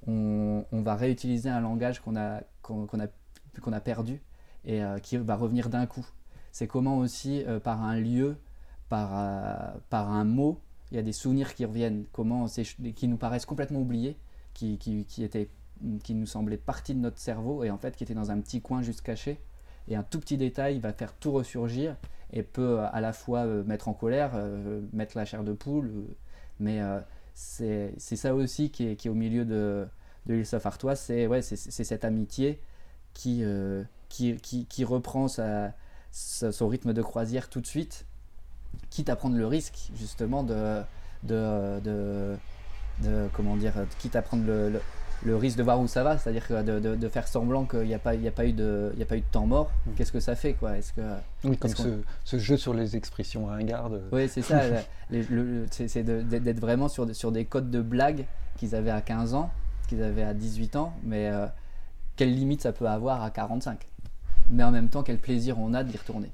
on, 0.07 0.65
va 0.73 0.95
réutiliser 0.95 1.49
un 1.49 1.61
langage 1.61 2.01
qu'on 2.01 2.17
a, 2.17 2.41
qu'on 2.63 3.73
a, 3.73 3.81
perdu 3.81 4.23
et 4.65 4.83
euh, 4.83 4.99
qui 4.99 5.17
va 5.17 5.37
revenir 5.37 5.69
d'un 5.69 5.87
coup. 5.87 6.07
C'est 6.53 6.67
comment 6.67 6.99
aussi 6.99 7.45
euh, 7.45 7.61
par 7.61 7.83
un 7.83 7.99
lieu, 7.99 8.37
par 8.89 9.13
un 9.93 10.25
mot, 10.25 10.61
il 10.91 10.97
y 10.97 10.99
a 10.99 11.03
des 11.03 11.13
souvenirs 11.13 11.55
qui 11.55 11.65
reviennent, 11.65 12.05
comment 12.13 12.47
qui 12.47 13.09
nous 13.09 13.17
paraissent 13.17 13.47
complètement 13.47 13.81
oubliés, 13.81 14.17
qui, 14.55 14.79
qui, 14.79 15.05
qui, 15.05 15.23
étaient, 15.23 15.49
qui 16.03 16.15
nous 16.15 16.27
semblaient 16.27 16.57
partie 16.57 16.95
de 16.95 17.01
notre 17.01 17.19
cerveau 17.19 17.65
et 17.65 17.71
en 17.71 17.79
fait 17.79 17.97
qui 17.97 18.05
étaient 18.05 18.15
dans 18.15 18.31
un 18.31 18.41
petit 18.41 18.61
coin 18.61 18.83
juste 18.83 19.03
caché. 19.03 19.41
Et 19.89 19.97
un 19.97 20.03
tout 20.03 20.21
petit 20.21 20.37
détail 20.37 20.81
va 20.81 20.93
faire 20.93 21.15
tout 21.15 21.33
ressurgir 21.33 21.97
et 22.33 22.43
peut 22.43 22.81
euh, 22.81 22.87
à 22.93 23.01
la 23.01 23.13
fois 23.13 23.47
mettre 23.47 23.89
en 23.89 23.95
colère, 23.95 24.33
mettre 24.93 25.17
la 25.17 25.25
chair 25.25 25.45
de 25.45 25.53
poule, 25.53 25.91
mais 26.61 26.81
c'est 27.35 27.97
ça 27.99 28.35
aussi 28.35 28.71
qui 28.71 28.89
est, 28.89 28.97
qui 28.97 29.09
est, 29.09 29.11
au 29.11 29.15
milieu 29.15 29.45
de, 29.45 29.87
de 30.27 30.35
l'île 30.35 30.47
Artois, 30.65 30.97
c'est 30.97 31.27
ouais, 31.27 31.43
cette 31.43 32.05
amitié 32.05 32.61
qui, 33.15 33.43
qui, 34.09 34.37
qui, 34.37 34.67
qui, 34.67 34.85
reprend 34.85 35.29
sa, 35.29 35.73
son 36.11 36.69
rythme 36.69 36.93
de 36.93 37.03
croisière 37.03 37.49
tout 37.49 37.61
de 37.61 37.67
suite, 37.67 38.07
quitte 38.91 39.09
à 39.09 39.17
prendre 39.17 39.37
le 39.37 39.47
risque 39.47 39.91
justement 39.97 40.43
de, 40.43 40.81
de, 41.23 41.81
de, 41.81 43.29
comment 43.33 43.57
dire, 43.57 43.75
quitte 43.99 44.17
à 44.17 44.23
prendre 44.23 44.45
le, 44.47 44.81
le, 45.25 45.37
risque 45.37 45.59
de 45.59 45.63
voir 45.63 45.81
où 45.81 45.87
ça 45.87 46.03
va, 46.03 46.19
c'est-à-dire 46.19 46.65
de, 46.65 46.97
de, 46.97 47.09
faire 47.09 47.29
semblant 47.29 47.65
qu'il 47.65 47.85
n'y 47.85 47.95
a, 47.95 47.99
pas, 47.99 48.15
il 48.15 48.27
a, 48.27 48.31
pas 48.31 48.47
eu 48.47 48.53
de, 48.53 48.93
il 48.97 49.03
a 49.03 49.07
pas 49.07 49.17
eu 49.17 49.21
de 49.21 49.27
temps 49.31 49.47
mort. 49.47 49.71
Mm. 49.87 49.91
Qu'est-ce 49.97 50.13
que 50.13 50.21
ça 50.21 50.35
fait 50.35 50.55
quoi? 50.55 50.77
Est-ce 50.77 50.93
que 50.93 51.03
oui, 51.45 51.57
comme 51.57 51.75
ce, 51.75 52.01
ce, 52.25 52.39
jeu 52.39 52.57
sur 52.57 52.75
les 52.75 52.97
expressions 52.97 53.47
ringardes. 53.47 54.03
Oui, 54.13 54.29
c'est 54.29 54.43
ça. 54.43 54.61
c'est 55.71 56.03
d'être 56.03 56.61
vraiment 56.61 56.89
sur, 56.89 57.15
sur 57.15 57.33
des 57.33 57.45
codes 57.45 57.71
de 57.71 57.81
blagues 57.81 58.27
qu'ils 58.57 58.75
avaient 58.75 58.91
à 58.91 59.01
15 59.01 59.35
ans, 59.35 59.51
qu'ils 59.89 60.03
avaient 60.03 60.23
à 60.23 60.35
18 60.35 60.77
ans, 60.77 60.93
mais 61.05 61.29
euh, 61.29 61.47
quelle 62.17 62.35
limite 62.35 62.63
ça 62.63 62.73
peut 62.73 62.89
avoir 62.89 63.23
à 63.23 63.31
45 63.31 63.87
mais 64.51 64.65
en 64.65 64.71
même 64.71 64.89
temps 64.89 65.03
quel 65.03 65.19
plaisir 65.19 65.59
on 65.59 65.75
a 65.75 65.85
de 65.85 65.93
y 65.93 65.97
retourner. 65.97 66.31